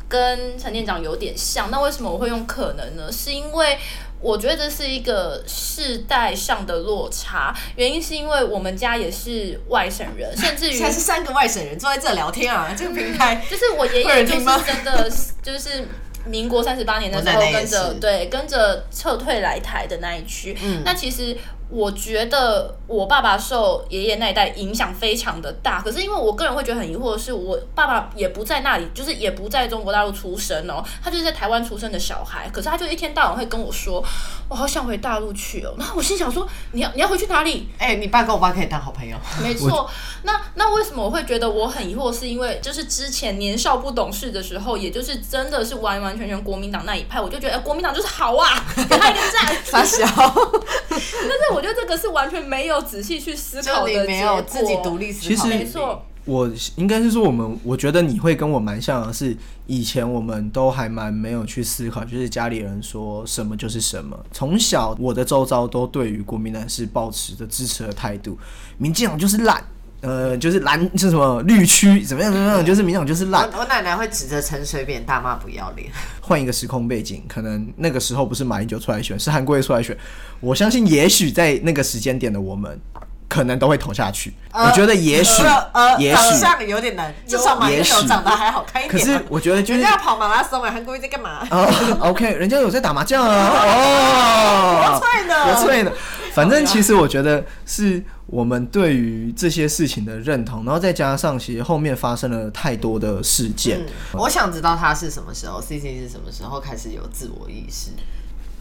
[0.07, 1.69] 跟陈店长有点像。
[1.69, 3.11] 那为什么我会用可能呢？
[3.11, 3.77] 是因为
[4.21, 15.87] 我觉得这是一个世代上的落差，原因是因为我们家也是外省人， 甚至于现在是三个外省人坐在这聊天啊，这个平台 就是我爷爷就是真的 就是
[16.25, 20.55] 民国三十八年的时候跟着对跟着撤退来台的那一区。
[20.61, 20.83] 嗯。
[20.85, 21.35] 那其实
[21.71, 34.03] 我觉得我爸爸受爷爷那一代影响非常的大，可是因为我个人会觉得很疑惑的是，我爸爸也不在那里，就是也不在中国大陆出生哦，他就是在台湾出生的小孩，可是他就一天到晚会跟我说，
[34.49, 35.73] 我好想回大陆去哦。
[35.77, 37.69] 然后我心想说，你要你要回去哪里？
[37.77, 39.15] 哎、你爸跟我爸可以当好朋友。
[39.41, 39.89] 没错，
[40.23, 42.11] 那那为什么我会觉得我很疑惑？
[42.11, 49.55] 是因为就是之前年少不懂事的时候，也就是真的是完完全全国民党那一派，我就觉得、哎国民党就是好啊，给他一个赞。
[49.63, 50.05] 傻小，
[50.89, 64.19] 但是我我觉得这个是完全没有仔细去思考的结没有自己果独立思其实考，没错，我应该是说，我们我觉得你会跟我蛮像的是，以前我们都还蛮没有去思考，就是家里人说什么就是什么。
[64.31, 68.35] 从小我的周遭都对于国民党是保持着支持的态度，
[68.79, 69.63] 民进党就是烂，
[70.01, 73.47] 呃，就是蓝是什么绿区怎么样怎么样，就是民进党就是烂。
[73.53, 75.89] 我我奶奶会指着陈水扁大骂不要脸。
[76.21, 79.95] 换一个时空背景，可能那个时候不是马英九出来选，是韩国瑜出来选。
[80.39, 82.79] 我相信，也许在那个时间点的我们，
[83.27, 84.33] 可能都会投下去。
[84.51, 89.05] 我觉得也许，呃，也许，有点难，至少马英九长得还好看一点。
[89.05, 91.45] 可是我觉得就是人家要跑马拉松哎，韩国瑜在干嘛？
[91.51, 95.91] 哦，OK，人家有在打麻将啊，哦，国粹呢国粹呢。
[96.35, 103.79] 反正其实我觉得是我们对于这些事情的认同，然后再加上其实后面发生了太多的事件，
[104.13, 107.91] 嗯我想知道他是什么时候，C C 是什么时候开始有自我意识？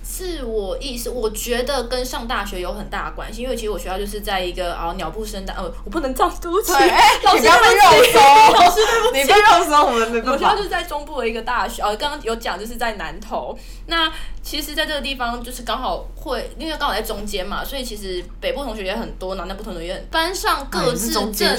[0.03, 6.73] 自我意识，我觉得跟上大学有很大的关系，因为其实我学校就是在一个啊鸟不生蛋，呃，我不能这样，对不起，
[7.23, 8.19] 老师你不要被对不起，
[8.59, 10.39] 老师对不起，你被肉搜，我们没我办法。
[10.39, 13.57] 学校就是在中部的一个大学，呃，刚刚有讲就是在南投。
[13.87, 21.57] 那其实，在这个地方就是刚好会，因为刚好在中间嘛，所以其实北部同学也很多，南部同学也很，班上各自政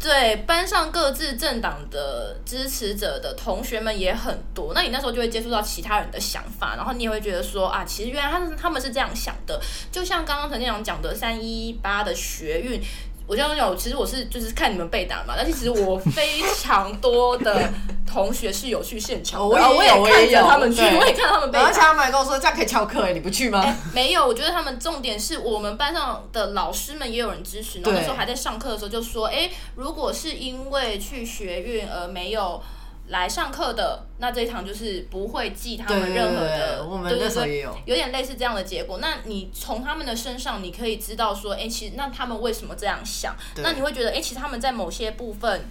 [0.00, 9.60] 对班上各自政党的支持者的同学们也很多，那你那时候就会接触到其他人的想法，然后你也会觉得说啊，其实原来他们他们是这样想的，
[9.92, 12.80] 就像刚刚陈店长讲的三一八的学运。
[13.26, 17.70] 我这样讲，其实我是就是看你们被打嘛，但是其实我非常多的
[18.06, 21.64] 同学是有去现场 我也然后我也看着有他们去，我也看他们被打。
[21.64, 23.62] 而且他们还跟我说这样可以翘课哎，你不去吗？
[23.64, 32.62] 哎，没有，我觉得他们重点是我们班上的老师们也有人支持，然后那时候还在上课的时候就说，哎，如果是因为去学运而没有
[33.08, 38.98] 来上课的，那这一堂就是不会记他们任何的，对我们那时候也有有点类似这样的结果。
[38.98, 43.36] 那你从他们的身上，你可以知道说，哎、其实那他们为什么这样想？
[43.56, 45.64] 那你会觉得，哎、其实他们在某些部分。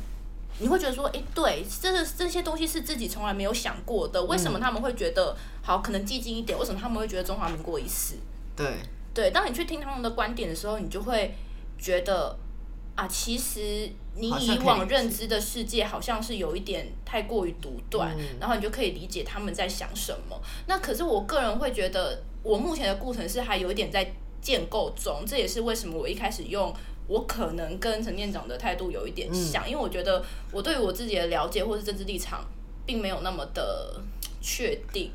[0.60, 4.24] 你会觉得说，哎、对，这个这些东西是自己从来没有想过的。
[4.26, 5.80] 为什么他们会觉得好？
[5.80, 8.18] 可能寂静一点，为什么他们会觉得中华民国已死？
[8.56, 8.68] 对，
[9.16, 11.34] 对，当你去听他们的观点的时候，你就会
[11.80, 12.38] 觉得
[12.96, 20.40] 啊，其实你以以往认知的世界好像是有一点太过于独断，嗯然后你就可以理解他们在想什么。
[20.68, 26.74] 那可是我个人会觉得，我目前的过程是还有一点在建构中，这也是为什么我一开始用。
[27.06, 32.46] 我可能跟陈店长的态度有一点像，因为我觉得我对于我自己的了解或是政治立场，
[32.86, 34.02] 并没有那么的
[34.42, 35.12] 确定。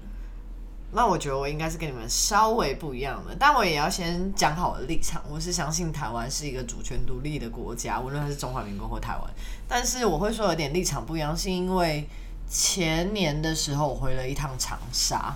[0.90, 5.22] 那我觉得我应该是跟你们稍微不一样的，但我也要先讲好我的立场。
[5.28, 9.30] 我是相信台湾是一个主权独立的国家，无论它是中华民国或台湾。
[9.68, 12.08] 但是我会说有点立场不一样，是因为
[12.48, 15.34] 前年的时候我回了一趟长沙，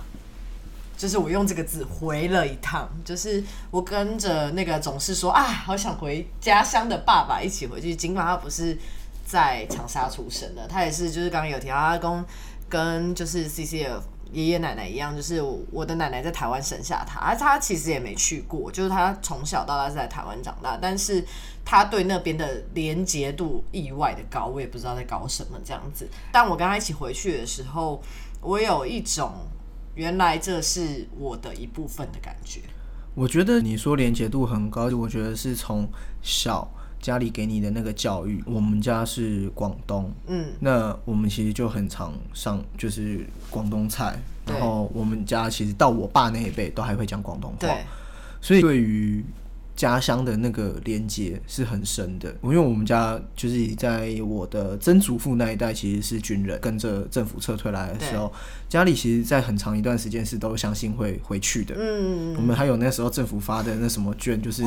[0.97, 7.95] 就是我用这个字回了一趟，就是我跟着那个总是说啊，好想回家乡的爸爸一起回去。
[7.95, 8.75] 尽管他不是
[9.23, 12.25] 在长沙出生的，他也是就是刚刚有提到他跟
[12.67, 14.01] 跟就是 CCF
[14.33, 15.41] 爷爷奶奶一样，就是
[15.71, 21.23] 我的奶奶在台湾生下他，而他其实也没去过，就是他从小到大是在台湾长大，但是
[21.63, 26.09] 他对那边的连结度意外的高，我也不知道在搞什么这样子。
[26.31, 28.01] 但我跟他一起回去的时候，
[28.41, 29.31] 我有一种
[29.95, 32.61] 原来这是我的一部分的感觉。
[33.15, 35.87] 我觉得你说连结度很高，我觉得是从
[36.23, 36.67] 小
[37.03, 38.41] 家里给你的那个教育。
[38.47, 47.57] 我们家是广东，嗯，那我们其实就很常上就是广东菜，然后我们家其实到我爸那一辈都还会讲广东话。
[47.59, 47.85] 对，，
[48.41, 49.21] 所以对于
[49.83, 52.33] 家乡的那个连接是很深的。
[52.41, 58.31] 因为我们家就是在我的曾祖父那一代其实是军人，跟着政府撤退来的时候，
[58.69, 61.75] 家里其实在很长一段时间是都相信会回去的。
[61.77, 64.63] 嗯，我们还有那时候政府发的那什么券，就是，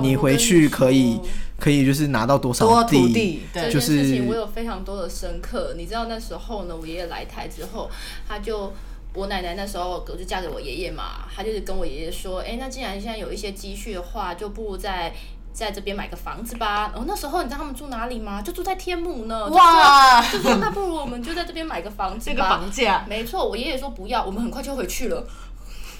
[0.00, 1.20] 你回去可以
[1.58, 5.74] 可以就是拿到多少多土地，这对，就件事情是我有非常多的深刻。
[5.76, 7.90] 你知道那时候呢，我爷爷来台之后，
[8.26, 8.72] 他就
[9.14, 15.12] 我奶奶那时候我就嫁给我爷爷嘛，她就是跟我爷爷说，哎、那既然现在有一些积蓄的话，就不如在。
[15.54, 16.90] 在这边买个房子吧。
[16.94, 18.40] 然后那时候你知道他们住哪里吗？
[18.40, 19.46] 就住在天母呢。
[19.48, 22.34] 哇，就说那不如我们就在这边买个房子吧。
[22.34, 25.26] 这个房价，没错，我爷爷说不要，我们很快就回去了。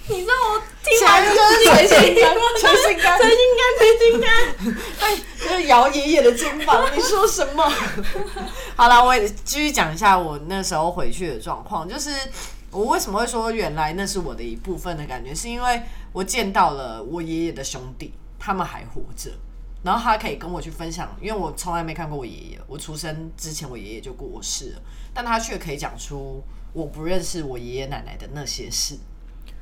[0.07, 4.75] 你知道我听完就是捶心肝，捶心肝，捶心肝，捶心肝。
[5.01, 6.83] 哎，就是摇爷爷的肩膀。
[6.91, 7.71] 你说什么？
[8.75, 11.87] 好了，我也继续讲一下我那时候回去的状况。
[11.87, 12.09] 就是
[12.73, 15.81] 我为什么会说原来那是我的一部分的感觉，是因为
[16.11, 19.31] 我见到了我爷爷的兄弟，他们还活着。
[19.83, 24.81] 然后他可以跟我去分享，因为我从来没看过我爷爷，我出生之前我爷爷就过世了，
[25.13, 28.97] 但他却可以讲出我不认识我爷爷奶奶的那些事，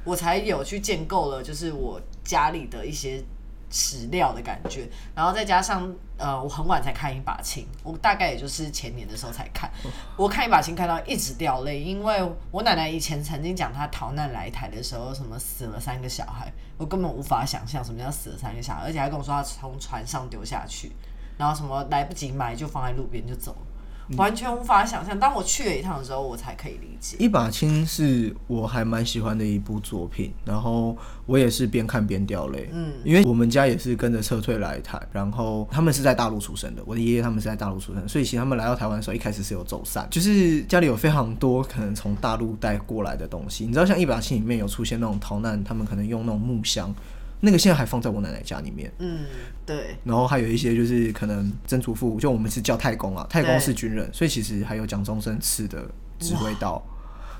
[0.03, 3.23] 我才有去建构了，就是我家里的一些
[3.71, 5.91] 史料的感觉，然后再加上
[6.21, 9.71] 呃，我很晚才看一把琴，我大概也就是前年的时候才看。
[10.15, 20.91] 我看一把琴看到一直掉泪，因为我奶奶以前曾经讲她逃难来台的时候，什么死了三个小孩，我根本无法想象什么叫死了三个小孩，而且还跟我说她从船上丢下去，
[21.39, 23.70] 然后什么来不及埋就放在路边就走了。
[24.17, 25.17] 完全无法想象。
[25.19, 27.17] 当我去了一趟的时候，我才可以理解。
[27.19, 32.69] 一把青是我还蛮喜欢的一部作品，然后我也是边看边掉泪。
[32.71, 43.65] 嗯，因为我们家也是跟着撤退来台，然后他们是在大陆出生的，我的爷爷他们是在大陆出生，所以其实他们来到台湾的时候，一开始是有走散，就是家里有非常多可能从大陆带过来的东西。
[43.65, 46.93] 你知道，像一把青里面有出现那种逃难，他们可能用那种木箱。
[47.41, 48.91] 那个现在还放在我奶奶家里面。
[48.99, 49.25] 嗯，
[49.65, 49.97] 对。
[50.03, 55.83] 然后还有一些就是可能曾祖父，就我们是叫太公啊，太公是军人，所以其实还有蒋中正赐的
[56.19, 56.81] 指挥刀。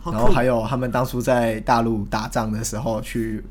[0.04, 3.44] 然后还有他们当初在大陆打仗的时候，去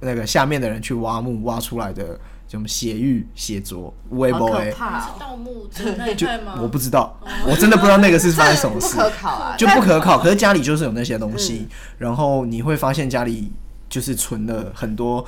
[0.00, 4.70] 那个下面的人去挖墓挖出来的什么血玉血镯，微博哎，
[5.18, 6.58] 盗墓那一派吗？
[6.60, 10.18] 我不知道，我真的不知道那个是发生什么事，不可考啊，就不可考。
[10.18, 13.50] 可是家里就是有那些东西，然后你会发现家里
[13.88, 15.24] 就是存了很多。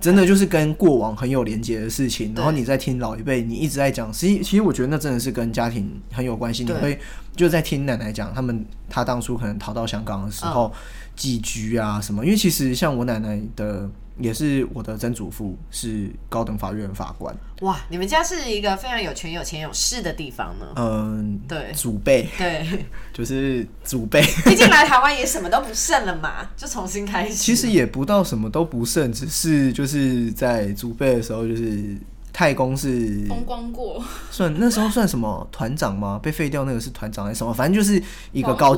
[0.00, 6.64] 真的就是跟过往很有连接的事情，然后你在听老一辈，你一直在讲，其实其实我觉得那真的是跟家庭很有关系。
[6.64, 6.98] 你会
[7.36, 10.72] 就在听奶奶讲，他们他当初可能逃到香港的时候
[11.14, 13.88] 寄居啊什么，因为其实像我奶奶的。
[14.20, 17.34] 也是我的曾祖父是高等法院法官。
[17.62, 20.66] 哇，你们家是一个非常有权有钱有势的地方呢。
[20.76, 24.22] 嗯，对，祖辈，对， 就是祖辈。
[24.44, 27.34] 毕竟来台湾也什么都不剩了嘛， 就重新开始。
[27.34, 31.96] 其实也不到什么都不剩，只是就是在祖辈的时候，就是
[32.32, 36.20] 太公是风光过，算那时候算什么团长吗？
[36.22, 37.52] 被废掉那个是团长还是什么？
[37.52, 38.02] 反正就是
[38.32, 38.74] 一个高，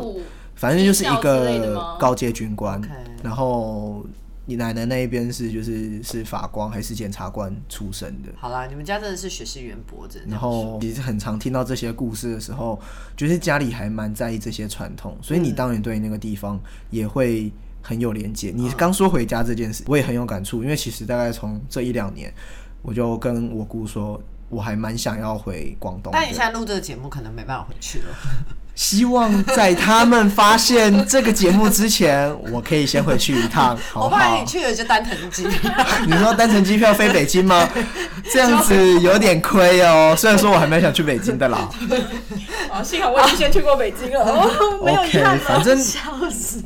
[0.55, 2.81] 反正就是一个高阶军官，
[3.23, 4.05] 然后。
[4.53, 8.29] 你奶奶那一边是就是是法官还是检察官出身的？
[8.37, 10.21] 好啦，你们家真的是学识渊博的。
[10.29, 12.79] 然后其实很常听到这些故事的时候，
[13.17, 17.51] 就是家里还蛮在意这些传统，所以你当然对那个地方也会
[17.81, 18.53] 很有连接。
[18.55, 22.31] 你刚说回家这件事，我也很有感触，因为其实大概从这一两年，
[22.83, 26.13] 我就跟我姑说，我还蛮想要回广东。
[26.13, 28.15] 但你现在录这个节目，可能没办法回去了。
[28.75, 34.37] 希望在他们发现这个节目之前，我可以先回去一趟， 好不好？
[34.39, 35.47] 你去了就单程机，
[36.07, 37.69] 你说单程机票飞北京吗？
[38.33, 40.15] 这样子有点亏哦。
[40.17, 41.69] 虽然说我还蛮想去北京的啦。
[42.71, 44.51] 啊，幸好我已经先去过北京了，
[44.83, 45.39] 没有遗憾。
[45.41, 46.01] 反正笑
[46.31, 46.63] 死。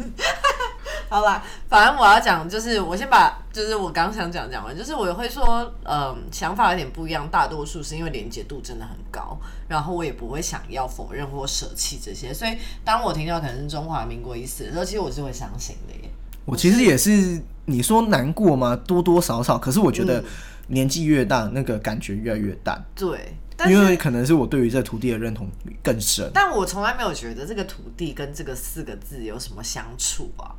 [1.08, 7.28] 好啦，反正我要讲，就是我先把，就是我刚想讲讲完，就是我会说，嗯，想法有点不一样。
[7.30, 9.38] 大多数是因为连接度真的很高，
[9.68, 12.34] 然后我也不会想要否认或舍弃这些。
[12.34, 16.10] 所以当我听到可能是中华民国意思的时候，其实我是会相信的耶。
[16.44, 18.74] 我其实也是，你说难过吗？
[18.74, 20.22] 多多少少，可是我觉得
[20.68, 22.84] 年纪越大，那个感觉越来越淡。
[22.94, 23.36] 对，
[23.68, 25.48] 因为可能是我对于这土地的认同
[25.82, 26.28] 更深。
[26.34, 30.50] 但我从来没有觉得这个土地跟这个四个字有什么相处啊。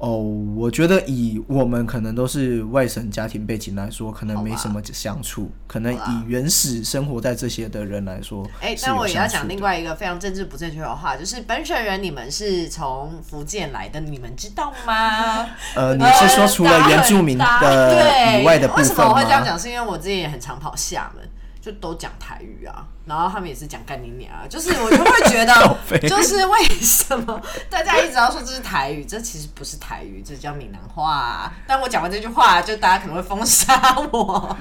[0.00, 0.16] 哦，
[0.56, 5.50] 我觉得以我们可能都是外省家庭背景来说，可能没什么相处。
[5.66, 15.46] 可能以原始生活在这些的人来说，哎，那我也要讲另外一个非常政治不正确的话，就是本省人，你们是从福建来的，你们知道吗？
[15.76, 18.88] 呃，你是说除了原住民的以外的部分吗？
[18.88, 19.58] 为什么我会这样讲？
[19.58, 21.28] 是因为我之前也很常跑厦门。
[21.60, 25.76] 就都讲台语啊，然后他们也是讲干你娘啊，就是我就会觉得，
[26.08, 31.52] 就是为什么大家一直要说这是台语，这其实不是台语，这叫闽南话。
[31.66, 34.56] 但我讲完这句话，就大家可能会封杀我。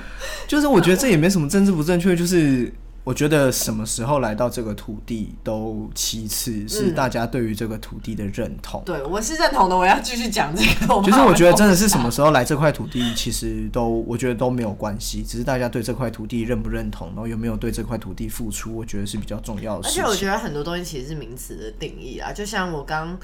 [0.48, 2.74] 就是我觉得这也没什么政治不正确，就是。
[3.04, 8.84] 我觉得什么时候来到这个土地都其次，是大家对于这个土地的认同。
[8.86, 9.76] 对，我是认同的。
[9.76, 11.02] 我要继续讲这个。
[11.04, 19.88] 其实我觉得真的是什么时候来这块土地，其实都我觉得都没有关系，只是大家对这块土地认不认同，然后有没有对这块土地付出，我觉得是比较重要的。
[19.88, 23.18] 而且我觉得很多东西其实是名词的定义啊，就像我刚。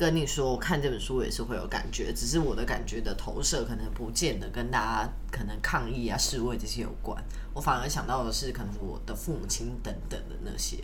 [0.00, 7.22] 跟你说，我看这本书也是会有感觉，只是我的感觉的投射可能不见得跟大家可能抗议啊、示威这些有关。
[7.52, 10.78] 我反而想到的是，可能我的父母亲等等的那些，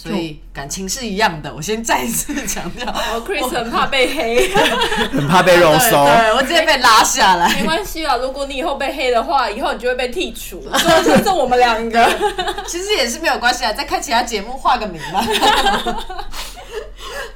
[0.00, 1.52] 所以感情是一样的。
[1.52, 4.48] 我先再一次强调，我 Chris 很怕被黑，
[5.10, 7.52] 很怕被肉搜，对我直接被拉下来。
[7.56, 10.62] 没关系啊，如果你以后被黑的话，以后你就会被剔除。
[11.02, 12.08] 尊重我们两个，
[12.64, 15.20] 其实也是没有关系啊，再看其他节目画个名嘛。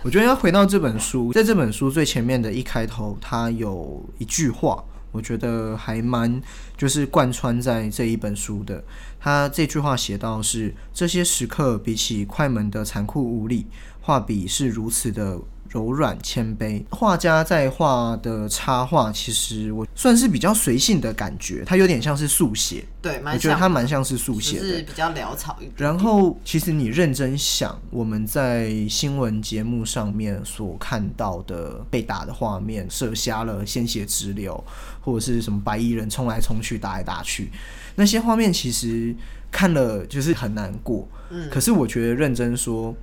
[0.05, 6.43] 我觉得要回到这本书，在这本书最前面的一开头，它有一句话，我觉得还蛮
[6.77, 8.83] 就是贯穿在这一本书的。
[9.21, 13.67] 他这句话写到是：这些时刻比起快门的残酷无力，
[14.01, 15.39] 画笔是如此的
[15.73, 16.85] 柔软谦卑。
[16.91, 24.66] 画家在画的插画，其实我算是比较随性的感觉，它有点像是速写，对，蛮我觉得像它蛮像是速写的。
[24.66, 25.73] 是比较潦草一点。
[25.79, 34.62] 然后，其实你认真想，我们在新闻节目上面所看到的被打的画面，射瞎了，鲜血直流，
[35.01, 37.51] 或者是什么白衣人冲来冲去、打来打去，
[37.97, 39.14] 那些画面其实
[39.51, 41.09] 看了就是很难过。
[41.31, 42.95] 嗯可是我觉得认真说，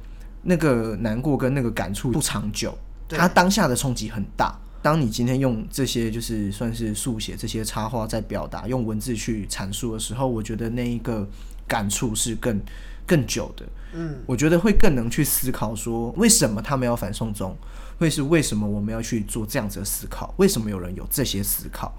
[0.50, 2.76] 那个难过跟那个感触不长久，
[3.08, 4.60] 对它当下的冲击很大。
[4.82, 11.28] 当你今天用这些就是算是速写这些插画在表达，用文字去阐述的时候，我觉得那一个
[11.68, 12.60] 感触是更
[13.06, 13.64] 更久的。
[13.94, 17.56] 嗯，我觉得会更能去思考说，为什么他们要反送中，
[18.00, 20.34] 会是为什么我们要去做这样子的思考？
[20.38, 21.94] 为什么有人有这些思考？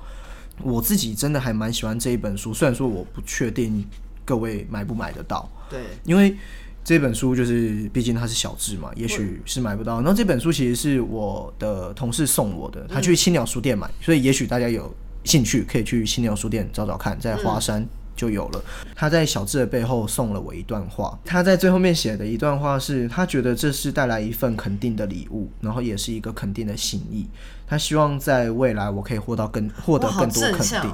[0.60, 3.86] 我自己真的还蛮喜欢这一本书，虽然说我不确定
[4.24, 6.36] 各位买不买得到，对，因为
[6.82, 9.96] 这本书就是毕竟它是小志嘛，也许是买不到。
[9.96, 14.92] 然后这本书其实是我的同事送我的，他去青鸟书店买，所以也许大家有
[15.24, 17.86] 兴趣可以去青鸟书店找找看，在华山。
[18.20, 18.62] 就有了。
[18.94, 27.26] 他在小智的背后送了我一段话，他在最后面写的一段话是，他觉得这是带来一份肯定的礼物，然后也是一个肯定的心意。
[27.66, 30.92] 他希望在未来我可以获到更获得更多肯定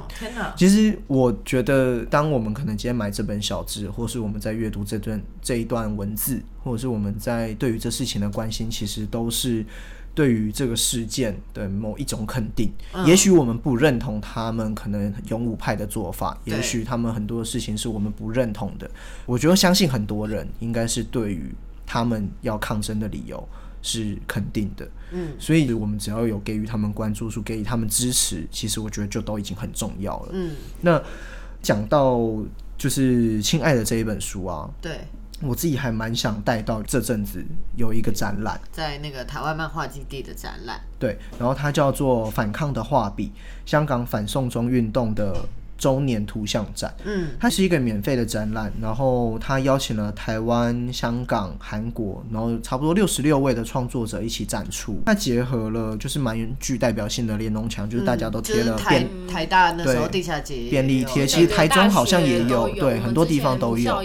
[0.55, 9.65] 其实我觉得，当我们可能今天买这本小志，或是我们在阅读这段这一段文字，或者是我们在对于这事情的关心，其实都是
[10.17, 12.71] 对于这个事件的某一种肯定。
[13.05, 18.89] 也许我们不认同他们可能勇武派的做法，也许他们很多事情是我们不认同的。
[19.27, 21.53] 我觉得相信很多人应该是对于
[21.85, 23.47] 他们要抗争的理由
[23.83, 24.89] 是肯定的。
[25.11, 30.29] 嗯，所以我们只要有给予他们关注数，给予他们支持，其实我觉得就都已经很重要了。
[30.33, 30.99] 嗯，那
[31.61, 32.19] 讲到
[32.75, 35.01] 就是《亲爱的》这一本书啊，对，
[35.41, 43.31] 我自己还蛮想带到这阵子有一个展览，在那个台湾漫画基地的展览，对，然后它叫做《反抗的画笔：
[43.65, 45.35] 香港反送中运动的
[45.77, 46.89] 周年图像展》。
[47.05, 54.99] 嗯，它是一个免费的展览，然后它邀请了台湾、香港、韩国，然后差不多六十六位的创作者一起展出。
[55.05, 64.01] 它结合了就是蛮具代表性的连农墙，就是大家都贴了嗯就是台便台大那时候地下街便利有贴其实台中好像也有对很多地方都有。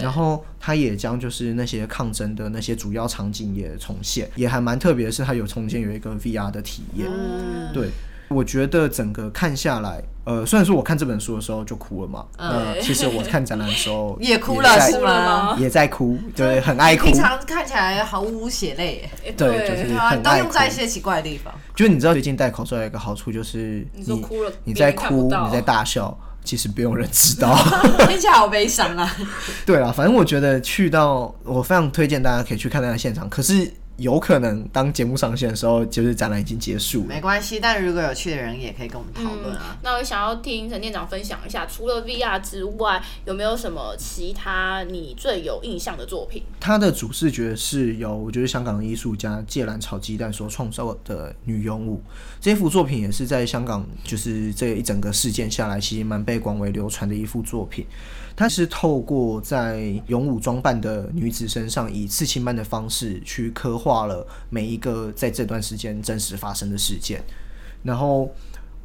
[0.00, 7.08] 然后它也将就是那些抗争的那些主要场景也重现，也还蛮特别的是，它有重建有一个 VR 的体验。
[7.10, 7.88] 嗯，对，
[8.30, 15.56] 我觉得整个看下来，呃，虽然说我看这本书的时候就哭了嘛，呃其实我看展览的时候 也哭了是哭了吗？
[15.60, 17.14] 也在哭，对，很爱哭平。
[17.14, 21.52] 常看起来毫无血泪对就是对啊，都很爱用在一些奇怪的地方。
[21.74, 27.52] 就是你知道最近戴口罩有一个好处就是你说哭了你在哭，你在大笑，其实不用人知道。
[28.06, 29.12] 听起来好悲伤啊！
[29.66, 33.68] 对啊，反正我觉得去到我非常推荐大家可以去看那个现场，可是
[34.00, 37.20] 有可能当节目上线的时候，就是展览已经结束了没。
[37.20, 39.76] 关系，但如果有趣的人也可以跟我们讨论啊。
[39.82, 46.42] 那我想要听陈店长分享一下，除了 VR 之外，有没有什么其他你最有印象的作品？
[46.58, 52.02] 它的主视觉是由我觉得香港的艺术家芥兰炒鸡蛋所创造的女佣舞。
[52.40, 57.84] 这幅作品也是在香港，就是这一整个事件下来，其实蛮被广为流传的一幅作品。
[58.40, 67.22] 他是透过在勇武装扮的女子身上，以刺青般的方式去刻画了每一个在这段时间真实发生的事件。
[67.82, 68.32] 然后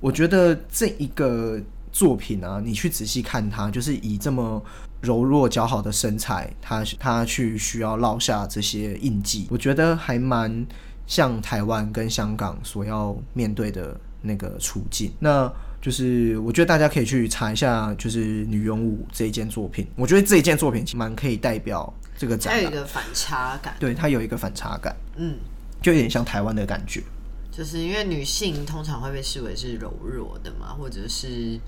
[0.01, 1.57] 我觉得这一个
[1.89, 4.61] 作品啊，你去仔细看它，就是以这么
[4.99, 10.67] 柔弱姣好的身材，它它去需要烙下这些印记，我觉得还蛮
[11.07, 15.13] 像台湾跟香港所要面对的那个处境。
[15.17, 15.49] 那
[15.86, 25.38] 就是我觉得大家可以去查一下，就是《女佣舞》这一件作品，我觉得这一件作品蛮可以代表这个展览，还有一个反差感，对它有一个反差感，嗯，
[25.83, 27.03] 就有点像台湾的感觉。
[27.51, 31.59] 就是因为女性通常会被视为是柔弱的嘛，或者是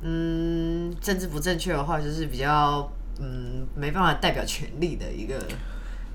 [0.00, 5.38] 嗯，政治不正确的话，就是比较嗯没办法代表权力的一个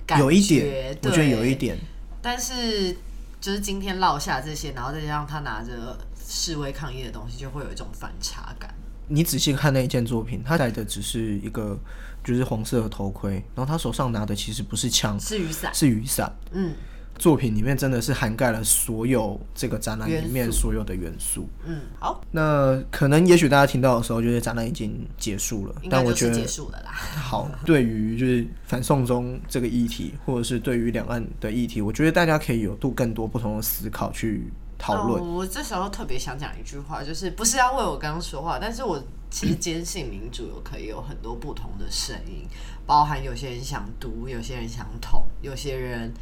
[0.07, 0.25] 感觉。
[0.25, 1.77] 有一点，我觉得有一点，
[2.23, 2.91] 但是
[3.39, 5.95] 就是今天落下这些，然后再加上他拿着
[6.27, 8.73] 示威抗议的东西，就会有一种反差感。
[9.07, 11.77] 你仔细看那一件作品，他戴的只是一个
[12.23, 16.35] 就是黄色的头盔，然后他手上拿的其实不是枪，是雨伞，是雨伞。
[16.51, 16.73] 嗯
[17.17, 21.47] 作品里面真的是涵盖了所有这个展览里面所有的元素。
[21.63, 26.91] 嗯，好，那可能也许大家听到的时候，就是展览已经结束了但我觉得结束了啦。
[27.15, 35.21] 好，对于就是反送中这个议题，或者是对于两岸的议题，我觉得大家可以有度更多不同的思考去讨论。
[35.21, 35.25] 哦。
[35.25, 42.47] 我这时候特别想讲一句话，就是不是要为我刚刚说话，但是我其实坚信民主有可以有很多不同的声音，
[42.85, 46.13] 包含有些人想读，有些人想统，有些人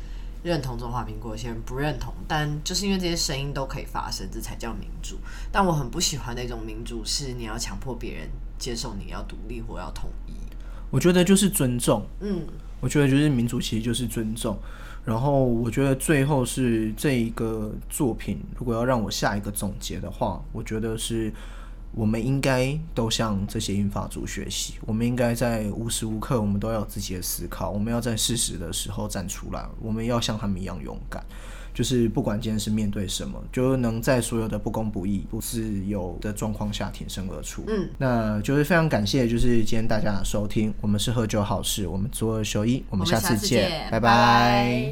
[0.44, 5.18] 认同中华民国，有些人不认同，但就是因为这些声音都可以发声，这才叫民主。
[5.52, 10.34] 但我很不喜欢那种民主，是你要强迫别人接受你要独立或要统一。
[10.90, 12.46] 我觉得就是尊重，嗯，
[12.80, 14.58] 我觉得就是民主其实就是尊重。
[15.06, 21.32] 然后我觉得最后是这一个作品，如果要让我下一个总结的话，我觉得是
[21.94, 24.76] 我们应该都向这些英法族学习。
[24.86, 27.70] 我们应该在无时无刻，我们都要有自己的思考。
[27.70, 31.24] 我们要在事实的时候站出来，我们要像他们一样勇敢。
[31.74, 37.64] 就是不管今天是面对什么，就能在所有的不公不义、不自由的状况下挺身而出。
[37.68, 40.72] 嗯，那就是非常感谢，就是今天大家的收听。
[40.82, 44.92] 我们是喝酒好事，我们左耳修一，我们下次见，拜拜拜